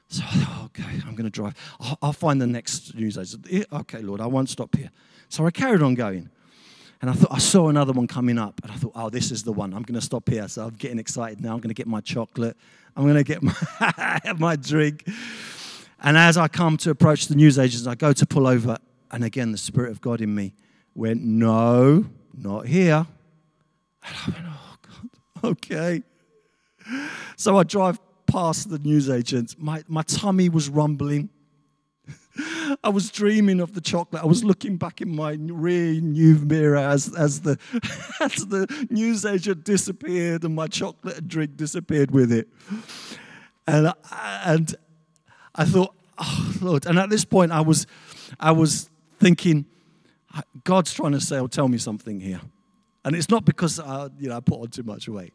So 0.08 0.24
I 0.26 0.36
thought, 0.36 0.66
okay, 0.66 1.02
I'm 1.06 1.16
going 1.16 1.26
to 1.26 1.30
drive. 1.30 1.56
I'll, 1.80 1.98
I'll, 2.02 2.14
find 2.14 2.40
the 2.40 2.48
next 2.48 2.96
news 2.96 3.18
agent. 3.18 3.48
Okay, 3.74 4.02
Lord, 4.02 4.22
I 4.22 4.28
won't 4.28 4.50
stop 4.50 4.76
here. 4.76 4.92
So 5.30 5.46
I 5.46 5.52
carried 5.52 5.82
on 5.82 5.96
going. 5.96 6.30
And 7.02 7.10
I 7.10 7.14
thought, 7.14 7.32
I 7.32 7.40
saw 7.40 7.70
another 7.70 7.92
one 7.92 8.08
coming 8.08 8.38
up. 8.38 8.60
And 8.64 8.72
I 8.72 8.76
thought, 8.76 8.94
oh, 8.96 9.10
this 9.10 9.32
is 9.32 9.44
the 9.44 9.52
one. 9.52 9.74
I'm 9.74 9.84
going 9.84 10.00
to 10.00 10.06
stop 10.06 10.30
here. 10.30 10.48
So 10.48 10.64
I'm 10.64 10.76
getting 10.76 11.00
excited 11.00 11.42
now. 11.42 11.54
I'm 11.54 11.60
going 11.60 11.70
to 11.70 11.76
get 11.76 11.88
my 11.88 12.02
chocolate. 12.02 12.56
I'm 12.96 13.04
going 13.04 13.16
to 13.16 13.24
get 13.24 13.44
my, 13.44 14.34
my 14.38 14.56
drink. 14.56 15.08
And 16.02 16.18
as 16.18 16.38
I 16.38 16.48
come 16.48 16.78
to 16.78 16.92
approach 16.92 17.28
the 17.28 17.36
news 17.36 17.60
agents, 17.60 17.88
I 17.88 17.96
go 17.96 18.14
to 18.14 18.26
pull 18.26 18.48
over. 18.48 18.78
And 19.12 19.24
again, 19.24 19.52
the 19.52 19.58
Spirit 19.58 19.92
of 19.92 20.02
God 20.02 20.22
in 20.22 20.34
me 20.34 20.54
went, 20.94 21.22
No, 21.22 22.06
not 22.38 22.67
here. 22.67 23.06
And 24.04 24.15
I 24.15 24.32
went, 24.32 24.45
Oh, 24.48 24.76
God, 24.82 25.52
okay. 25.52 26.04
So 27.36 27.58
I 27.58 27.63
drive 27.63 28.00
past 28.26 28.69
the 28.69 28.80
newsagents. 28.80 29.56
My, 29.58 29.84
my 29.88 30.04
tummy 30.04 30.50
was 30.50 30.69
rumbling. 30.69 31.30
I 32.84 32.89
was 32.89 33.10
dreaming 33.10 33.62
of 33.62 33.74
the 33.74 33.82
chocolate. 33.82 34.21
I 34.21 34.26
was 34.26 34.43
looking 34.43 34.78
back 34.78 35.02
in 35.02 35.15
my 35.15 35.38
rear 35.39 35.93
view 35.93 36.36
mirror 36.36 36.78
as, 36.78 37.13
as, 37.15 37.41
the, 37.41 37.58
as 38.19 38.45
the 38.48 38.88
newsagent 38.89 39.63
disappeared 39.63 40.43
and 40.43 40.54
my 40.54 40.67
chocolate 40.67 41.28
drink 41.28 41.56
disappeared 41.56 42.12
with 42.12 42.32
it. 42.32 42.48
And, 43.67 43.93
and 44.45 44.76
I 45.56 45.65
thought, 45.65 45.95
oh, 46.17 46.54
Lord. 46.62 46.86
And 46.86 47.00
at 47.00 47.10
this 47.10 47.26
point, 47.26 47.52
I 47.52 47.62
was, 47.62 47.88
I 48.39 48.52
was 48.52 48.89
thinking, 49.19 49.65
God's 50.63 50.93
trying 50.93 51.13
to 51.13 51.21
say 51.21 51.39
or 51.39 51.48
tell 51.48 51.67
me 51.67 51.78
something 51.78 52.19
here. 52.19 52.41
And 53.04 53.15
it's 53.15 53.30
not 53.30 53.45
because 53.45 53.80
uh, 53.80 54.10
you 54.19 54.30
know, 54.30 54.38
I 54.38 54.39
put 54.39 54.60
on 54.60 54.67
too 54.67 54.84
much 54.84 55.08
weight. 55.08 55.34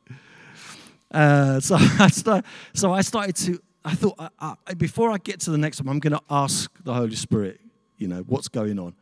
Uh, 1.10 1.60
so, 1.60 1.76
I 1.78 2.08
start, 2.08 2.44
so 2.74 2.92
I 2.92 3.00
started 3.02 3.36
to, 3.36 3.60
I 3.84 3.94
thought, 3.94 4.16
uh, 4.18 4.28
uh, 4.38 4.74
before 4.76 5.10
I 5.10 5.18
get 5.18 5.40
to 5.40 5.50
the 5.50 5.58
next 5.58 5.80
one, 5.80 5.88
I'm 5.88 6.00
going 6.00 6.12
to 6.12 6.22
ask 6.30 6.70
the 6.84 6.94
Holy 6.94 7.16
Spirit, 7.16 7.60
you 7.96 8.08
know, 8.08 8.24
what's 8.26 8.48
going 8.48 8.78
on. 8.78 8.94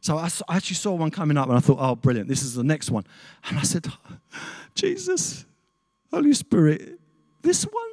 So 0.00 0.18
I, 0.18 0.28
I 0.48 0.56
actually 0.56 0.76
saw 0.76 0.92
one 0.92 1.10
coming 1.10 1.36
up 1.36 1.48
and 1.48 1.56
I 1.56 1.60
thought, 1.60 1.78
oh, 1.80 1.94
brilliant, 1.94 2.28
this 2.28 2.42
is 2.42 2.54
the 2.54 2.64
next 2.64 2.90
one. 2.90 3.04
And 3.48 3.58
I 3.58 3.62
said, 3.62 3.86
Jesus, 4.74 5.46
Holy 6.10 6.34
Spirit, 6.34 6.98
this 7.42 7.64
one? 7.64 7.90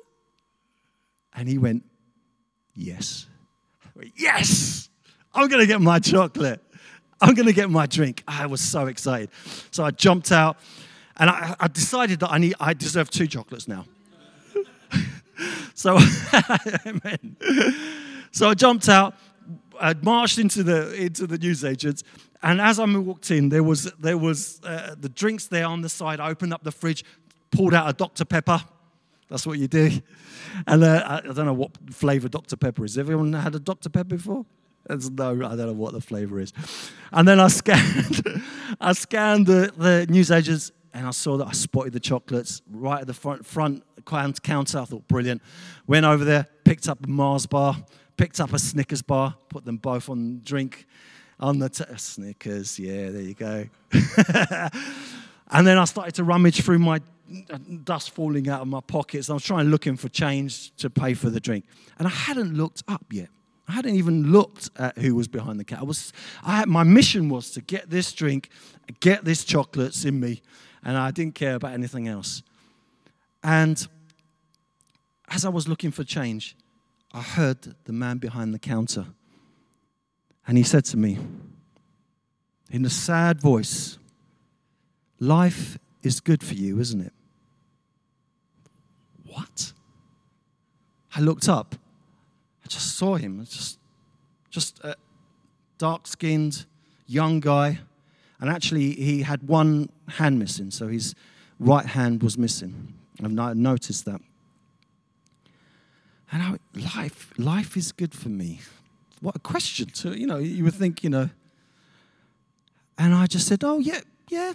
And 1.33 1.47
he 1.47 1.57
went, 1.57 1.85
yes. 2.75 3.27
Yes! 4.15 4.89
I'm 5.33 5.47
going 5.47 5.61
to 5.61 5.67
get 5.67 5.79
my 5.79 5.99
chocolate. 5.99 6.61
I'm 7.21 7.36
going 7.36 7.47
to 7.47 7.53
get 7.53 7.69
my 7.69 7.86
drink. 7.86 8.23
I 8.27 8.47
was 8.47 8.62
so 8.62 8.88
excited. 8.88 9.29
So 9.69 9.84
I 9.84 9.91
jumped 9.91 10.31
out 10.31 10.57
and 11.17 11.29
I, 11.29 11.55
I 11.60 11.67
decided 11.67 12.19
that 12.21 12.31
I, 12.31 12.39
need, 12.39 12.55
I 12.60 12.73
deserve 12.73 13.12
two 13.12 13.27
chocolates 13.27 13.67
now. 13.67 13.86
so, 15.75 15.99
so 18.31 18.49
I 18.49 18.53
jumped 18.55 18.89
out, 18.89 19.13
I 19.79 19.93
marched 20.01 20.39
into 20.39 20.63
the, 20.63 20.95
into 20.95 21.27
the 21.27 21.38
newsagents, 21.38 22.03
and 22.43 22.60
as 22.60 22.79
I 22.79 22.86
walked 22.86 23.29
in, 23.29 23.49
there 23.49 23.63
was, 23.63 23.91
there 23.99 24.17
was 24.17 24.60
uh, 24.63 24.95
the 24.99 25.10
drinks 25.10 25.45
there 25.45 25.67
on 25.67 25.81
the 25.81 25.89
side. 25.89 26.19
I 26.19 26.29
opened 26.29 26.53
up 26.53 26.63
the 26.63 26.71
fridge, 26.71 27.05
pulled 27.51 27.75
out 27.75 27.88
a 27.88 27.93
Dr. 27.93 28.25
Pepper. 28.25 28.63
That's 29.29 29.45
what 29.45 29.60
you 29.60 29.67
do. 29.67 29.91
And 30.65 30.84
uh, 30.84 31.03
I, 31.05 31.17
I 31.17 31.34
don't 31.34 31.45
know 31.45 31.53
what 31.53 31.71
flavor 31.91 32.29
Dr. 32.29 32.55
Pepper 32.55 32.84
is. 32.84 32.97
Everyone 32.97 33.31
had 33.34 33.53
a 33.53 33.60
Dr. 33.60 33.89
Pepper 33.89 34.15
before? 34.15 34.45
There's 34.87 35.09
no, 35.09 35.31
I 35.31 35.55
don't 35.55 35.57
know 35.57 35.73
what 35.73 35.93
the 35.93 36.01
flavor 36.01 36.39
is. 36.39 36.53
And 37.11 37.27
then 37.27 37.39
I 37.39 37.47
scanned, 37.47 38.43
I 38.81 38.93
scanned 38.93 39.47
the, 39.47 39.71
the 39.77 40.07
newsagents 40.09 40.71
and 40.93 41.07
I 41.07 41.11
saw 41.11 41.37
that 41.37 41.47
I 41.47 41.51
spotted 41.51 41.93
the 41.93 41.99
chocolates 41.99 42.61
right 42.69 43.01
at 43.01 43.07
the 43.07 43.13
front, 43.13 43.45
front 43.45 43.83
counter. 44.05 44.79
I 44.79 44.85
thought, 44.85 45.07
brilliant. 45.07 45.41
Went 45.87 46.05
over 46.05 46.25
there, 46.25 46.47
picked 46.63 46.87
up 46.89 47.05
a 47.05 47.09
Mars 47.09 47.45
bar, 47.45 47.77
picked 48.17 48.39
up 48.39 48.53
a 48.53 48.59
Snickers 48.59 49.01
bar, 49.01 49.35
put 49.49 49.65
them 49.65 49.77
both 49.77 50.09
on 50.09 50.41
drink 50.43 50.85
on 51.39 51.59
the 51.59 51.69
t- 51.69 51.83
Snickers. 51.97 52.77
Yeah, 52.77 53.09
there 53.09 53.21
you 53.21 53.33
go. 53.33 53.67
and 55.51 55.67
then 55.67 55.77
I 55.77 55.85
started 55.85 56.15
to 56.15 56.23
rummage 56.23 56.61
through 56.61 56.79
my 56.79 56.99
uh, 57.49 57.57
dust 57.83 58.11
falling 58.11 58.49
out 58.49 58.61
of 58.61 58.67
my 58.67 58.81
pockets. 58.81 59.29
I 59.29 59.33
was 59.33 59.43
trying 59.43 59.67
looking 59.67 59.95
for 59.95 60.09
change 60.09 60.75
to 60.77 60.89
pay 60.89 61.13
for 61.13 61.29
the 61.29 61.39
drink, 61.39 61.65
and 61.97 62.07
I 62.07 62.11
hadn't 62.11 62.55
looked 62.55 62.83
up 62.87 63.05
yet. 63.11 63.29
I 63.71 63.75
hadn't 63.75 63.95
even 63.95 64.34
looked 64.34 64.69
at 64.75 64.97
who 64.97 65.15
was 65.15 65.29
behind 65.29 65.57
the 65.57 65.63
counter. 65.63 65.84
I 65.84 65.86
was, 65.86 66.12
I 66.43 66.57
had, 66.57 66.67
my 66.67 66.84
mission 66.84 67.29
was 67.29 67.51
to 67.51 67.62
get 67.62 67.89
this 67.89 68.12
drink, 68.12 68.49
get 68.99 69.23
this 69.23 69.45
chocolates 69.45 70.03
in 70.03 70.19
me, 70.19 70.41
and 70.84 70.97
I 70.97 71.12
didn't 71.12 71.36
care 71.36 71.55
about 71.55 71.71
anything 71.71 72.05
else. 72.05 72.43
And 73.41 73.88
as 75.29 75.45
I 75.45 75.49
was 75.49 75.69
looking 75.69 75.89
for 75.89 76.03
change, 76.03 76.57
I 77.13 77.21
heard 77.21 77.73
the 77.86 77.93
man 77.93 78.17
behind 78.17 78.53
the 78.53 78.60
counter. 78.60 79.05
And 80.45 80.57
he 80.57 80.65
said 80.65 80.84
to 80.86 80.97
me, 80.97 81.17
in 82.71 82.84
a 82.84 82.89
sad 82.89 83.39
voice, 83.39 83.97
Life 85.17 85.77
is 86.03 86.19
good 86.19 86.43
for 86.43 86.55
you, 86.55 86.77
isn't 86.81 86.99
it? 86.99 87.13
What? 89.27 89.71
I 91.15 91.21
looked 91.21 91.47
up. 91.47 91.75
Just 92.71 92.97
saw 92.97 93.15
him. 93.15 93.45
Just, 93.45 93.79
just 94.49 94.79
a 94.84 94.95
dark 95.77 96.07
skinned, 96.07 96.65
young 97.05 97.41
guy. 97.41 97.79
And 98.39 98.49
actually, 98.49 98.93
he 98.93 99.21
had 99.23 99.47
one 99.47 99.89
hand 100.07 100.39
missing, 100.39 100.71
so 100.71 100.88
his 100.88 101.13
right 101.60 101.86
hand 101.86 102.23
was 102.23 102.38
missing. 102.38 102.93
I've 103.21 103.31
noticed 103.31 104.05
that. 104.05 104.21
And 106.31 106.41
I, 106.41 106.79
life, 106.97 107.34
life 107.38 107.75
is 107.75 107.91
good 107.91 108.13
for 108.13 108.29
me. 108.29 108.62
What 109.19 109.36
a 109.36 109.39
question 109.39 109.88
to, 109.88 110.17
you 110.17 110.25
know, 110.25 110.38
you 110.38 110.63
would 110.63 110.73
think, 110.73 111.03
you 111.03 111.10
know. 111.10 111.29
And 112.97 113.13
I 113.13 113.25
just 113.25 113.47
said, 113.47 113.63
oh, 113.63 113.79
yeah, 113.79 113.99
yeah, 114.29 114.53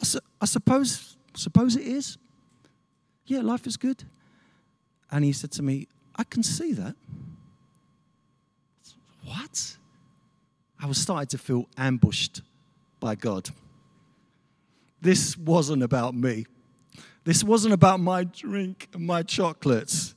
I, 0.00 0.04
su- 0.04 0.20
I 0.40 0.46
suppose, 0.46 1.16
suppose 1.34 1.74
it 1.74 1.86
is. 1.86 2.18
Yeah, 3.26 3.40
life 3.40 3.66
is 3.66 3.76
good. 3.76 4.04
And 5.10 5.24
he 5.24 5.32
said 5.32 5.50
to 5.52 5.62
me, 5.62 5.88
I 6.16 6.24
can 6.24 6.42
see 6.42 6.72
that. 6.74 6.94
What? 9.32 9.76
I 10.78 10.86
was 10.86 10.98
starting 10.98 11.28
to 11.28 11.38
feel 11.38 11.66
ambushed 11.78 12.42
by 13.00 13.14
God. 13.14 13.48
This 15.00 15.38
wasn't 15.38 15.82
about 15.82 16.14
me. 16.14 16.44
This 17.24 17.42
wasn't 17.42 17.72
about 17.72 17.98
my 17.98 18.24
drink 18.24 18.88
and 18.92 19.06
my 19.06 19.22
chocolates. 19.22 20.14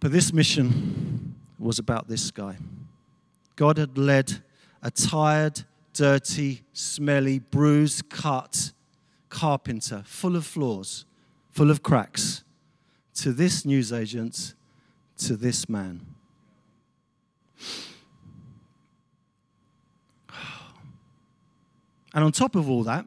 But 0.00 0.10
this 0.10 0.32
mission 0.32 1.36
was 1.58 1.78
about 1.78 2.08
this 2.08 2.32
guy. 2.32 2.56
God 3.54 3.78
had 3.78 3.96
led 3.96 4.42
a 4.82 4.90
tired, 4.90 5.62
dirty, 5.92 6.62
smelly, 6.72 7.38
bruised, 7.38 8.08
cut 8.08 8.72
carpenter, 9.28 10.02
full 10.04 10.34
of 10.34 10.44
flaws, 10.44 11.04
full 11.52 11.70
of 11.70 11.82
cracks, 11.82 12.42
to 13.14 13.32
this 13.32 13.64
newsagent, 13.64 14.54
to 15.18 15.36
this 15.36 15.68
man. 15.68 16.15
And 22.14 22.24
on 22.24 22.32
top 22.32 22.54
of 22.54 22.70
all 22.70 22.82
that, 22.84 23.04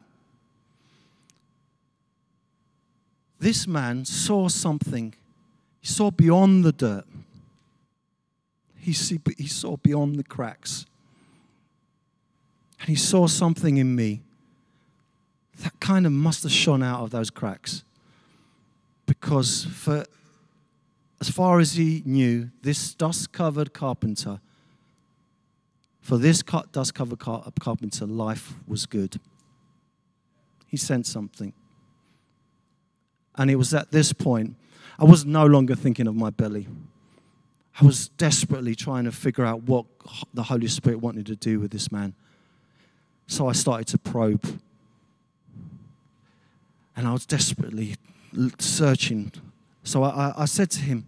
this 3.40 3.66
man 3.66 4.04
saw 4.04 4.48
something. 4.48 5.14
He 5.80 5.88
saw 5.88 6.12
beyond 6.12 6.64
the 6.64 6.72
dirt. 6.72 7.04
He, 8.76 8.92
see, 8.92 9.18
he 9.36 9.48
saw 9.48 9.78
beyond 9.78 10.16
the 10.16 10.22
cracks. 10.22 10.86
And 12.78 12.88
he 12.88 12.94
saw 12.94 13.26
something 13.26 13.78
in 13.78 13.96
me 13.96 14.20
that 15.62 15.78
kind 15.80 16.06
of 16.06 16.12
must 16.12 16.42
have 16.42 16.52
shone 16.52 16.82
out 16.82 17.02
of 17.02 17.10
those 17.10 17.30
cracks. 17.30 17.82
Because 19.06 19.64
for 19.64 20.04
as 21.20 21.28
far 21.28 21.60
as 21.60 21.74
he 21.74 22.02
knew, 22.06 22.50
this 22.62 22.94
dust 22.94 23.32
covered 23.32 23.74
carpenter, 23.74 24.40
for 26.00 26.16
this 26.16 26.42
dust 26.72 26.94
covered 26.94 27.18
carpenter, 27.18 28.06
life 28.06 28.54
was 28.66 28.86
good. 28.86 29.20
He 30.66 30.76
sensed 30.76 31.12
something. 31.12 31.52
And 33.36 33.50
it 33.50 33.56
was 33.56 33.74
at 33.74 33.90
this 33.90 34.12
point, 34.12 34.56
I 34.98 35.04
was 35.04 35.24
no 35.24 35.46
longer 35.46 35.74
thinking 35.74 36.06
of 36.06 36.16
my 36.16 36.30
belly. 36.30 36.66
I 37.80 37.84
was 37.84 38.08
desperately 38.08 38.74
trying 38.74 39.04
to 39.04 39.12
figure 39.12 39.44
out 39.44 39.62
what 39.64 39.86
the 40.34 40.42
Holy 40.42 40.68
Spirit 40.68 41.00
wanted 41.00 41.26
to 41.26 41.36
do 41.36 41.60
with 41.60 41.70
this 41.70 41.92
man. 41.92 42.14
So 43.26 43.48
I 43.48 43.52
started 43.52 43.86
to 43.88 43.98
probe. 43.98 44.60
And 46.96 47.06
I 47.06 47.12
was 47.12 47.26
desperately 47.26 47.96
searching. 48.58 49.32
So 49.84 50.02
I, 50.02 50.34
I 50.36 50.44
said 50.46 50.70
to 50.72 50.80
him, 50.80 51.06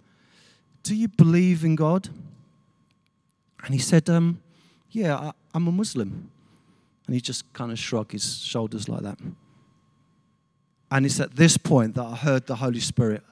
Do 0.83 0.95
you 0.95 1.09
believe 1.09 1.64
in 1.64 1.77
God? 1.77 2.09
And 3.64 3.75
he 3.75 3.81
said, 3.81 4.09
um, 4.11 4.40
Yeah, 4.90 5.16
I, 5.16 5.33
I'm 5.55 5.68
a 5.68 5.73
Muslim. 5.73 6.31
And 7.07 7.14
he 7.14 7.21
just 7.21 7.53
kind 7.53 7.71
of 7.73 7.79
shrugged 7.79 8.12
his 8.12 8.38
shoulders 8.38 8.88
like 8.88 9.03
that. 9.03 9.18
And 10.90 11.07
it's 11.07 11.21
at 11.21 11.35
this 11.37 11.57
point 11.57 11.95
that 11.95 12.05
I 12.05 12.14
heard 12.14 12.47
the 12.47 12.57
Holy 12.57 12.81
Spirit 12.81 13.23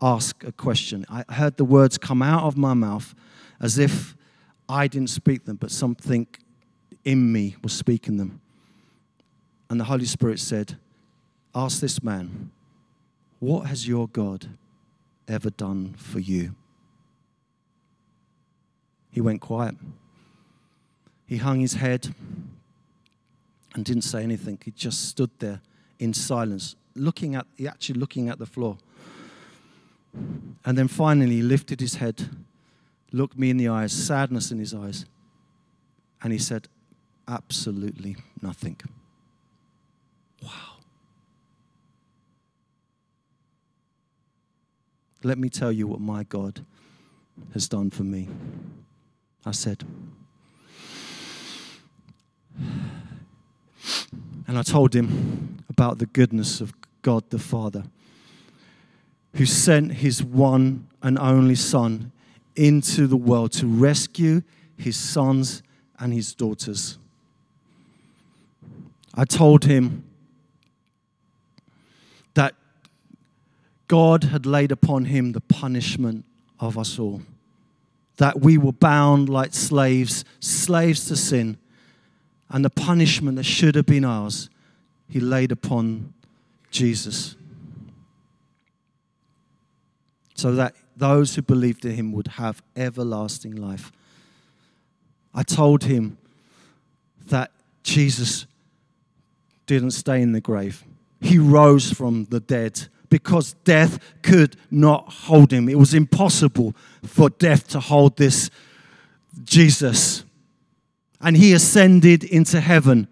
ask 0.00 0.44
a 0.44 0.52
question. 0.52 1.04
I 1.08 1.24
heard 1.32 1.56
the 1.56 1.64
words 1.64 1.98
come 1.98 2.22
out 2.22 2.44
of 2.44 2.56
my 2.56 2.74
mouth 2.74 3.14
as 3.60 3.78
if 3.78 4.14
I 4.68 4.86
didn't 4.88 5.10
speak 5.10 5.44
them, 5.44 5.56
but 5.56 5.70
something 5.70 6.26
in 7.04 7.32
me 7.32 7.56
was 7.62 7.72
speaking 7.72 8.16
them. 8.16 8.40
And 9.70 9.80
the 9.80 9.84
Holy 9.84 10.04
Spirit 10.04 10.38
said, 10.38 10.76
Ask 11.54 11.80
this 11.80 12.02
man, 12.02 12.50
what 13.40 13.66
has 13.66 13.88
your 13.88 14.08
God 14.08 14.48
ever 15.26 15.50
done 15.50 15.94
for 15.96 16.18
you? 16.18 16.54
He 19.16 19.22
went 19.22 19.40
quiet. 19.40 19.74
He 21.24 21.38
hung 21.38 21.60
his 21.60 21.72
head 21.72 22.14
and 23.74 23.82
didn't 23.82 24.02
say 24.02 24.22
anything. 24.22 24.58
He 24.62 24.72
just 24.72 25.08
stood 25.08 25.30
there 25.38 25.62
in 25.98 26.12
silence, 26.12 26.76
looking 26.94 27.34
at, 27.34 27.46
actually 27.66 27.98
looking 27.98 28.28
at 28.28 28.38
the 28.38 28.44
floor. 28.44 28.76
And 30.66 30.76
then 30.76 30.86
finally, 30.86 31.36
he 31.36 31.40
lifted 31.40 31.80
his 31.80 31.94
head, 31.94 32.28
looked 33.10 33.38
me 33.38 33.48
in 33.48 33.56
the 33.56 33.68
eyes, 33.68 33.90
sadness 33.90 34.50
in 34.50 34.58
his 34.58 34.74
eyes, 34.74 35.06
and 36.22 36.30
he 36.30 36.38
said, 36.38 36.68
Absolutely 37.26 38.18
nothing. 38.42 38.78
Wow. 40.42 40.50
Let 45.22 45.38
me 45.38 45.48
tell 45.48 45.72
you 45.72 45.86
what 45.86 46.02
my 46.02 46.24
God 46.24 46.66
has 47.54 47.66
done 47.66 47.88
for 47.88 48.04
me. 48.04 48.28
I 49.46 49.52
said, 49.52 49.84
and 54.48 54.58
I 54.58 54.62
told 54.62 54.94
him 54.94 55.64
about 55.70 55.98
the 55.98 56.06
goodness 56.06 56.60
of 56.60 56.74
God 57.02 57.30
the 57.30 57.38
Father 57.38 57.84
who 59.36 59.46
sent 59.46 59.92
his 59.92 60.22
one 60.22 60.88
and 61.02 61.18
only 61.18 61.54
Son 61.54 62.10
into 62.56 63.06
the 63.06 63.16
world 63.16 63.52
to 63.52 63.66
rescue 63.66 64.42
his 64.76 64.96
sons 64.96 65.62
and 65.98 66.12
his 66.12 66.34
daughters. 66.34 66.98
I 69.14 69.24
told 69.24 69.64
him 69.64 70.04
that 72.34 72.54
God 73.88 74.24
had 74.24 74.44
laid 74.46 74.72
upon 74.72 75.06
him 75.06 75.32
the 75.32 75.40
punishment 75.40 76.24
of 76.58 76.76
us 76.76 76.98
all, 76.98 77.22
that 78.16 78.40
we 78.40 78.58
were 78.58 78.72
bound 78.72 79.28
like 79.28 79.52
slaves, 79.52 80.24
slaves 80.40 81.06
to 81.08 81.16
sin, 81.16 81.58
and 82.48 82.64
the 82.64 82.70
punishment 82.70 83.36
that 83.36 83.44
should 83.44 83.74
have 83.74 83.86
been 83.86 84.04
ours, 84.04 84.48
he 85.08 85.20
laid 85.20 85.52
upon 85.52 86.14
Jesus. 86.70 87.36
So 90.34 90.52
that 90.54 90.74
those 90.96 91.34
who 91.34 91.42
believed 91.42 91.84
in 91.84 91.92
him 91.92 92.12
would 92.12 92.28
have 92.28 92.62
everlasting 92.74 93.56
life. 93.56 93.92
I 95.34 95.42
told 95.42 95.84
him 95.84 96.16
that 97.26 97.50
Jesus 97.82 98.46
didn't 99.66 99.90
stay 99.90 100.22
in 100.22 100.32
the 100.32 100.40
grave, 100.40 100.84
he 101.20 101.38
rose 101.38 101.92
from 101.92 102.24
the 102.26 102.40
dead 102.40 102.88
because 103.08 103.54
death 103.64 103.98
could 104.22 104.56
not 104.70 105.12
hold 105.12 105.52
him. 105.52 105.68
It 105.68 105.78
was 105.78 105.94
impossible 105.94 106.74
for 107.04 107.30
death 107.30 107.68
to 107.68 107.80
hold 107.80 108.16
this 108.16 108.50
Jesus. 109.44 110.24
And 111.20 111.36
he 111.36 111.52
ascended 111.52 112.24
into 112.24 112.60
heaven. 112.60 113.08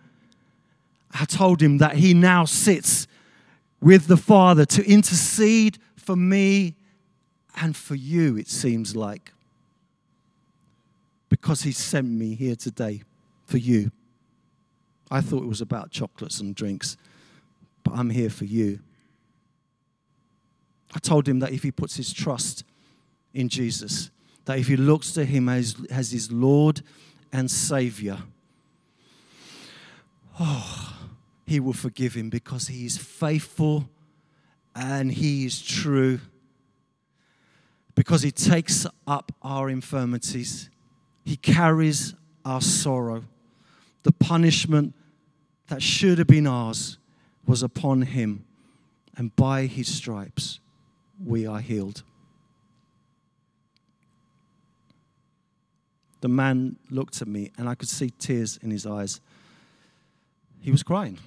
I 1.13 1.25
told 1.25 1.63
him 1.63 1.79
that 1.79 1.97
he 1.97 2.13
now 2.15 2.45
sits 2.45 3.07
with 3.81 4.07
the 4.07 4.17
Father 4.17 4.65
to 4.65 4.85
intercede 4.91 5.79
for 5.97 6.17
me 6.17 6.75
and 7.57 7.77
for 7.77 7.95
you, 7.95 8.37
it 8.37 8.49
seems 8.49 8.97
like. 8.97 9.33
Because 11.29 11.63
he 11.63 11.73
sent 11.73 12.09
me 12.09 12.35
here 12.35 12.57
today 12.57 13.03
for 13.45 13.59
you. 13.59 13.91
I 15.11 15.21
thought 15.21 15.43
it 15.43 15.49
was 15.49 15.61
about 15.61 15.91
chocolates 15.91 16.41
and 16.41 16.55
drinks, 16.55 16.97
but 17.83 17.95
I'm 17.95 18.11
here 18.11 18.31
for 18.31 18.45
you. 18.45 18.81
I 20.95 20.99
told 21.01 21.29
him 21.29 21.41
that 21.41 21.53
if 21.53 21.65
he 21.65 21.73
puts 21.73 21.97
his 21.97 22.13
trust 22.13 22.65
in 23.33 23.49
Jesus, 23.49 24.11
that 24.45 24.59
if 24.59 24.69
he 24.69 24.77
looks 24.77 25.13
to 25.13 25.25
him 25.25 25.49
as, 25.49 25.75
as 25.91 26.13
his 26.13 26.31
Lord 26.31 26.83
and 27.33 27.51
Savior, 27.51 28.19
oh, 30.39 30.97
he 31.47 31.59
will 31.59 31.73
forgive 31.73 32.15
him 32.15 32.31
because 32.31 32.69
he 32.69 32.87
is 32.87 32.97
faithful 32.97 33.89
and 34.77 35.11
he 35.11 35.45
is 35.45 35.61
true. 35.61 36.21
Because 37.97 38.23
he 38.23 38.31
takes 38.31 38.87
up 39.07 39.33
our 39.43 39.69
infirmities, 39.69 40.71
he 41.25 41.37
carries 41.37 42.15
our 42.45 42.61
sorrow. 42.61 43.25
The 44.05 44.13
punishment 44.13 44.95
that 45.69 45.83
should 45.83 46.19
have 46.19 46.27
been 46.27 46.47
ours 46.47 46.99
was 47.47 47.63
upon 47.63 48.03
him, 48.03 48.45
and 49.17 49.35
by 49.37 49.67
his 49.67 49.93
stripes 49.93 50.61
we 51.23 51.47
are 51.47 51.61
healed. 51.61 52.03
The 56.21 56.29
man 56.29 56.77
looked 56.89 57.21
at 57.21 57.29
me, 57.29 57.51
and 57.59 57.69
I 57.69 57.75
could 57.75 57.89
see 57.89 58.11
tears 58.19 58.59
in 58.63 58.71
his 58.71 58.87
eyes. 58.87 59.21
He 60.61 60.71
was 60.71 60.83
crying. 60.83 61.19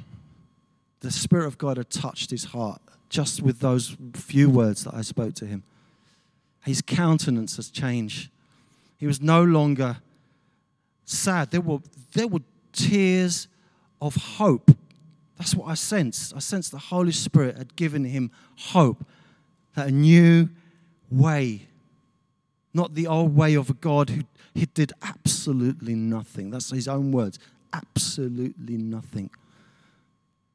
The 1.01 1.11
Spirit 1.11 1.45
of 1.45 1.57
God 1.59 1.77
had 1.77 1.91
touched 1.91 2.31
his 2.31 2.45
heart 2.45 2.81
just 3.09 3.41
with 3.41 3.59
those 3.59 3.95
few 4.13 4.49
words 4.49 4.83
that 4.83 4.93
I 4.93 5.01
spoke 5.01 5.35
to 5.35 5.45
him. 5.45 5.63
His 6.65 6.81
countenance 6.81 7.55
has 7.57 7.69
changed. 7.69 8.29
He 8.97 9.07
was 9.07 9.21
no 9.21 9.43
longer 9.43 9.97
sad. 11.05 11.51
There 11.51 11.61
were, 11.61 11.79
there 12.13 12.27
were 12.27 12.41
tears 12.73 13.47
of 14.01 14.15
hope. 14.15 14.71
That's 15.37 15.55
what 15.55 15.69
I 15.69 15.75
sensed. 15.75 16.35
I 16.35 16.39
sensed 16.39 16.71
the 16.71 16.77
Holy 16.77 17.11
Spirit 17.11 17.57
had 17.57 17.75
given 17.75 18.05
him 18.05 18.31
hope, 18.57 19.05
that 19.77 19.89
a 19.89 19.91
new 19.91 20.49
way, 21.11 21.67
not 22.73 22.95
the 22.95 23.05
old 23.05 23.35
way 23.35 23.53
of 23.53 23.69
a 23.69 23.75
God 23.75 24.09
who 24.09 24.23
he 24.55 24.65
did 24.65 24.91
absolutely 25.03 25.93
nothing. 25.93 26.49
That's 26.49 26.71
his 26.71 26.87
own 26.87 27.11
words 27.11 27.37
absolutely 27.71 28.75
nothing. 28.75 29.29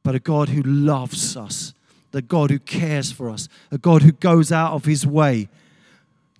But 0.02 0.16
a 0.16 0.18
God 0.18 0.48
who 0.48 0.62
loves 0.62 1.37
us, 1.37 1.72
the 2.11 2.20
God 2.20 2.50
who 2.50 2.58
cares 2.58 3.12
for 3.12 3.30
us, 3.30 3.48
a 3.70 3.78
God 3.78 4.02
who 4.02 4.11
goes 4.11 4.50
out 4.50 4.72
of 4.72 4.87
his 4.87 5.06
way 5.06 5.48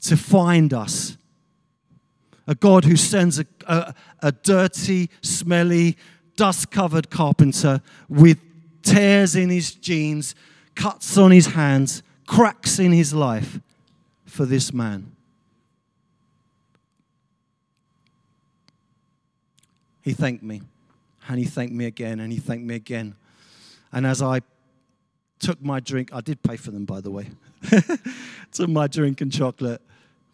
to 0.01 0.16
find 0.16 0.75
us, 0.75 1.16
a 2.49 2.57
God 2.57 2.85
who 2.85 2.97
sends 2.97 3.38
a, 3.38 3.47
a, 3.68 3.95
a 4.21 4.33
dirty, 4.33 5.09
smelly, 5.21 5.97
dust 6.35 6.73
covered 6.73 7.11
carpenter 7.11 7.81
with 8.09 8.38
tears 8.83 9.37
in 9.37 9.51
his 9.51 9.73
jeans, 9.73 10.35
cuts 10.75 11.16
on 11.16 11.31
his 11.31 11.47
hands, 11.47 12.03
cracks 12.27 12.79
in 12.79 12.93
his 12.93 13.13
life 13.13 13.61
for 14.25 14.45
this 14.45 14.73
man. 14.73 15.13
He 20.03 20.13
thanked 20.13 20.43
me, 20.43 20.63
and 21.29 21.39
he 21.39 21.45
thanked 21.45 21.75
me 21.75 21.87
again, 21.87 22.19
and 22.21 22.33
he 22.33 22.39
thanked 22.39 22.65
me 22.65 22.75
again. 22.75 23.15
And 23.93 24.07
as 24.07 24.21
I 24.21 24.41
took 25.39 25.63
my 25.63 25.81
drink, 25.81 26.11
I 26.13 26.21
did 26.21 26.43
pay 26.43 26.57
for 26.57 26.71
them, 26.71 26.85
by 26.85 27.01
the 27.01 27.11
way, 27.11 27.29
took 28.53 28.69
my 28.69 28.89
drink 28.89 29.21
and 29.21 29.33
chocolate, 29.33 29.81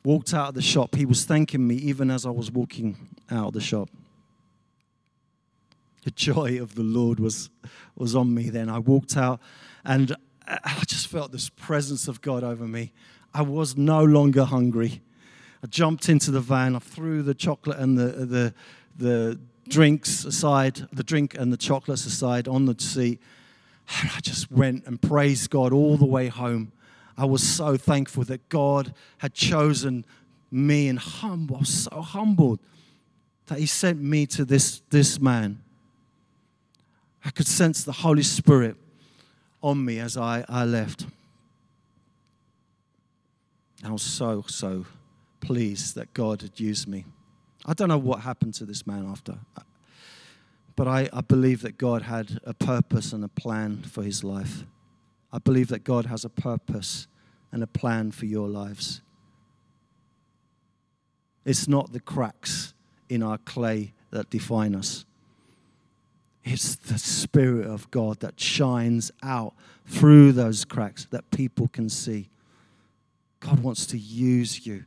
walked 0.05 0.33
out 0.33 0.49
of 0.49 0.55
the 0.55 0.63
shop. 0.63 0.95
He 0.95 1.05
was 1.05 1.25
thanking 1.25 1.67
me 1.67 1.75
even 1.77 2.11
as 2.11 2.25
I 2.25 2.31
was 2.31 2.51
walking 2.51 2.97
out 3.31 3.49
of 3.49 3.53
the 3.53 3.61
shop 3.61 3.91
the 6.09 6.11
joy 6.13 6.59
of 6.59 6.75
the 6.75 6.83
Lord 6.83 7.21
was, 7.21 7.51
was 7.95 8.17
on 8.17 8.33
me 8.33 8.49
then. 8.49 8.71
I 8.71 8.79
walked 8.79 9.15
out 9.19 9.41
and 9.85 10.17
I 10.49 10.83
just 10.87 11.09
felt 11.09 11.31
this 11.31 11.51
presence 11.51 12.09
of 12.09 12.23
God 12.23 12.43
over 12.43 12.67
me. 12.67 12.93
I 13.35 13.43
was 13.43 13.77
no 13.77 14.03
longer 14.03 14.45
hungry. 14.45 15.03
I 15.63 15.67
jumped 15.67 16.09
into 16.09 16.31
the 16.31 16.41
van, 16.41 16.75
I 16.75 16.79
threw 16.79 17.23
the 17.23 17.35
chocolate 17.35 17.79
and 17.79 17.99
the, 17.99 18.05
the, 18.25 18.55
the 18.97 19.41
drinks 19.69 20.25
aside, 20.25 20.87
the 20.93 21.03
drink 21.03 21.35
and 21.37 21.53
the 21.53 21.57
chocolates 21.57 22.07
aside 22.07 22.49
on 22.49 22.65
the 22.65 22.77
seat. 22.79 23.21
And 24.01 24.11
I 24.15 24.21
just 24.21 24.51
went 24.51 24.87
and 24.87 25.01
praised 25.01 25.51
God 25.51 25.73
all 25.73 25.97
the 25.97 26.07
way 26.07 26.29
home. 26.29 26.73
I 27.17 27.25
was 27.25 27.43
so 27.43 27.77
thankful 27.77 28.25
that 28.25 28.49
God 28.49 28.95
had 29.19 29.35
chosen 29.35 30.05
me 30.51 30.89
and 30.89 30.99
humble, 30.99 31.57
I 31.57 31.61
was 31.61 31.85
so 31.85 32.01
humbled 32.01 32.61
that 33.47 33.59
He 33.59 33.67
sent 33.67 34.01
me 34.01 34.25
to 34.27 34.45
this, 34.45 34.81
this 34.89 35.21
man. 35.21 35.61
I 37.25 37.31
could 37.31 37.47
sense 37.47 37.85
the 37.85 37.93
Holy 37.93 38.23
Spirit 38.23 38.77
on 39.63 39.85
me 39.85 39.99
as 39.99 40.17
I, 40.17 40.45
I 40.49 40.65
left. 40.65 41.07
I 43.85 43.91
was 43.91 44.03
so, 44.03 44.45
so 44.47 44.87
pleased 45.41 45.95
that 45.95 46.13
God 46.15 46.43
had 46.43 46.59
used 46.59 46.89
me. 46.89 47.05
I 47.65 47.75
don't 47.75 47.89
know 47.89 47.99
what 47.99 48.21
happened 48.21 48.55
to 48.55 48.65
this 48.65 48.87
man 48.87 49.07
after, 49.07 49.39
but 50.75 50.89
I, 50.89 51.09
I 51.13 51.21
believe 51.21 51.63
that 51.63 51.79
God 51.79 52.03
had 52.03 52.41
a 52.45 52.55
purpose 52.55 53.13
and 53.13 53.25
a 53.25 53.29
plan 53.29 53.83
for 53.83 54.03
his 54.03 54.25
life. 54.25 54.65
I 55.33 55.39
believe 55.39 55.69
that 55.69 55.85
God 55.85 56.07
has 56.07 56.25
a 56.25 56.31
purpose 56.31 57.07
and 57.53 57.63
a 57.63 57.67
plan 57.67 58.11
for 58.11 58.27
your 58.27 58.49
lives. 58.49 59.03
It's 61.45 61.69
not 61.69 61.93
the 61.93 62.01
cracks 62.01 62.75
in 63.09 63.23
our 63.23 63.39
clay 63.39 63.93
that 64.11 64.31
define 64.31 64.75
us. 64.75 65.05
It's 66.51 66.77
the 66.77 66.99
Spirit 66.99 67.67
of 67.67 67.91
God 67.91 68.21
that 68.21 68.41
shines 68.41 69.11
out 69.23 69.53
through 69.85 70.33
those 70.33 70.65
cracks 70.65 71.07
that 71.11 71.31
people 71.31 71.69
can 71.69 71.91
see. 71.91 72.31
God 73.41 73.61
wants 73.61 73.85
to 73.87 73.99
use 73.99 74.67
you, 74.67 74.87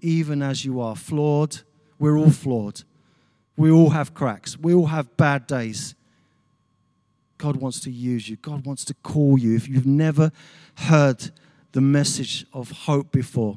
even 0.00 0.42
as 0.42 0.66
you 0.66 0.78
are 0.78 0.94
flawed. 0.94 1.60
We're 1.98 2.18
all 2.18 2.30
flawed. 2.30 2.82
We 3.56 3.70
all 3.70 3.90
have 3.90 4.12
cracks. 4.12 4.58
We 4.58 4.74
all 4.74 4.88
have 4.88 5.16
bad 5.16 5.46
days. 5.46 5.94
God 7.38 7.56
wants 7.56 7.80
to 7.80 7.90
use 7.90 8.28
you. 8.28 8.36
God 8.36 8.66
wants 8.66 8.84
to 8.84 8.94
call 9.02 9.38
you. 9.38 9.56
If 9.56 9.68
you've 9.68 9.86
never 9.86 10.30
heard 10.74 11.30
the 11.72 11.80
message 11.80 12.44
of 12.52 12.70
hope 12.70 13.10
before, 13.10 13.56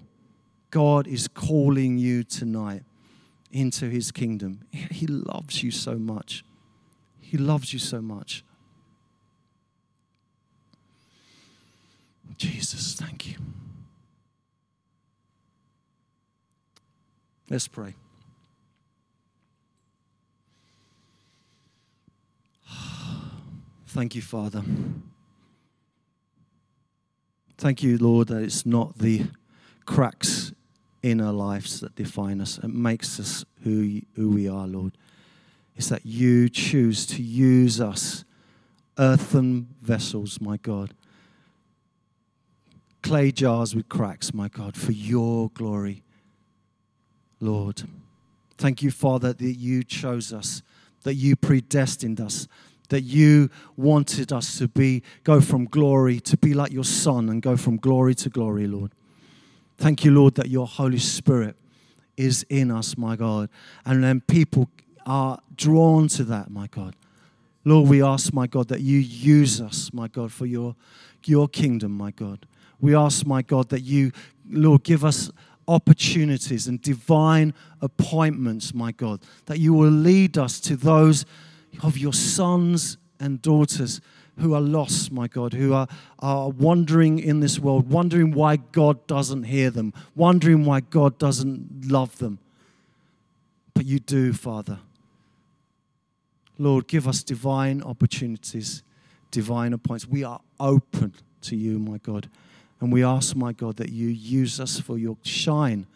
God 0.71 1.07
is 1.07 1.27
calling 1.27 1.97
you 1.97 2.23
tonight 2.23 2.83
into 3.51 3.89
his 3.89 4.13
kingdom. 4.13 4.61
He 4.71 5.07
loves 5.07 5.61
you 5.61 5.71
so 5.71 5.95
much. 5.95 6.45
He 7.33 7.39
loves 7.39 7.73
you 7.73 7.79
so 7.79 7.99
much. 7.99 8.43
Jesus, 12.37 12.93
thank 12.93 13.25
you. 13.25 13.37
Let's 17.49 17.67
pray. 17.67 17.95
Thank 23.87 24.13
you, 24.13 24.21
Father. 24.21 24.61
Thank 27.57 27.81
you, 27.81 27.97
Lord, 27.97 28.27
that 28.27 28.43
it's 28.43 28.63
not 28.63 28.99
the 28.99 29.25
cracks 29.85 30.53
in 31.01 31.19
our 31.19 31.33
lives 31.33 31.79
that 31.79 31.95
define 31.95 32.41
us. 32.41 32.59
It 32.59 32.67
makes 32.67 33.19
us 33.19 33.43
who, 33.63 34.01
who 34.13 34.29
we 34.29 34.47
are, 34.47 34.67
Lord 34.67 34.95
is 35.75 35.89
that 35.89 36.05
you 36.05 36.49
choose 36.49 37.05
to 37.07 37.21
use 37.21 37.81
us, 37.81 38.23
earthen 38.97 39.67
vessels, 39.81 40.39
my 40.39 40.57
God, 40.57 40.93
clay 43.01 43.31
jars 43.31 43.75
with 43.75 43.89
cracks, 43.89 44.33
my 44.33 44.47
God, 44.47 44.77
for 44.77 44.91
your 44.91 45.49
glory, 45.49 46.03
Lord. 47.39 47.83
Thank 48.57 48.81
you, 48.81 48.91
Father, 48.91 49.33
that 49.33 49.43
you 49.43 49.83
chose 49.83 50.31
us, 50.31 50.61
that 51.03 51.15
you 51.15 51.35
predestined 51.35 52.21
us, 52.21 52.47
that 52.89 53.01
you 53.01 53.49
wanted 53.75 54.31
us 54.31 54.57
to 54.59 54.67
be 54.67 55.03
go 55.23 55.41
from 55.41 55.65
glory 55.65 56.19
to 56.19 56.37
be 56.37 56.53
like 56.53 56.71
your 56.71 56.83
son 56.83 57.29
and 57.29 57.41
go 57.41 57.57
from 57.57 57.77
glory 57.77 58.13
to 58.15 58.29
glory, 58.29 58.67
Lord. 58.67 58.91
Thank 59.77 60.05
you, 60.05 60.11
Lord, 60.11 60.35
that 60.35 60.49
your 60.49 60.67
Holy 60.67 60.99
Spirit 60.99 61.55
is 62.15 62.45
in 62.49 62.71
us, 62.71 62.97
my 62.97 63.15
God. 63.15 63.49
And 63.85 64.03
then 64.03 64.21
people 64.21 64.69
are 65.05 65.39
drawn 65.55 66.07
to 66.09 66.23
that, 66.25 66.49
my 66.49 66.67
God. 66.67 66.95
Lord, 67.65 67.89
we 67.89 68.03
ask, 68.03 68.33
my 68.33 68.47
God, 68.47 68.67
that 68.67 68.81
you 68.81 68.99
use 68.99 69.61
us, 69.61 69.91
my 69.93 70.07
God, 70.07 70.31
for 70.31 70.45
your, 70.45 70.75
your 71.25 71.47
kingdom, 71.47 71.91
my 71.91 72.11
God. 72.11 72.45
We 72.81 72.95
ask, 72.95 73.25
my 73.25 73.41
God, 73.41 73.69
that 73.69 73.81
you, 73.81 74.11
Lord, 74.49 74.83
give 74.83 75.05
us 75.05 75.31
opportunities 75.67 76.67
and 76.67 76.81
divine 76.81 77.53
appointments, 77.81 78.73
my 78.73 78.91
God, 78.91 79.21
that 79.45 79.59
you 79.59 79.73
will 79.73 79.89
lead 79.89 80.37
us 80.37 80.59
to 80.61 80.75
those 80.75 81.25
of 81.81 81.97
your 81.97 82.13
sons 82.13 82.97
and 83.19 83.41
daughters 83.41 84.01
who 84.39 84.53
are 84.53 84.61
lost, 84.61 85.11
my 85.11 85.27
God, 85.27 85.53
who 85.53 85.73
are, 85.73 85.87
are 86.19 86.49
wandering 86.49 87.19
in 87.19 87.39
this 87.39 87.59
world, 87.59 87.89
wondering 87.89 88.31
why 88.31 88.57
God 88.57 89.05
doesn't 89.07 89.43
hear 89.43 89.69
them, 89.69 89.93
wondering 90.15 90.65
why 90.65 90.81
God 90.81 91.17
doesn't 91.17 91.89
love 91.89 92.17
them. 92.17 92.39
But 93.73 93.85
you 93.85 93.99
do, 93.99 94.33
Father. 94.33 94.79
Lord, 96.63 96.87
give 96.87 97.07
us 97.07 97.23
divine 97.23 97.81
opportunities, 97.81 98.83
divine 99.31 99.73
appointments. 99.73 100.07
We 100.07 100.23
are 100.23 100.39
open 100.59 101.13
to 101.41 101.55
you, 101.55 101.77
my 101.77 101.97
God. 101.97 102.29
And 102.79 102.91
we 102.91 103.03
ask, 103.03 103.35
my 103.35 103.51
God, 103.51 103.77
that 103.77 103.89
you 103.89 104.07
use 104.07 104.59
us 104.59 104.79
for 104.79 104.97
your 104.97 105.17
shine. 105.23 105.87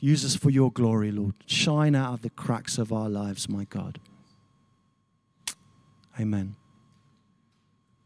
Use 0.00 0.24
us 0.24 0.36
for 0.36 0.50
your 0.50 0.72
glory, 0.72 1.10
Lord. 1.12 1.34
Shine 1.46 1.94
out 1.94 2.14
of 2.14 2.22
the 2.22 2.30
cracks 2.30 2.78
of 2.78 2.92
our 2.92 3.08
lives, 3.08 3.48
my 3.48 3.64
God. 3.64 4.00
Amen. 6.20 6.56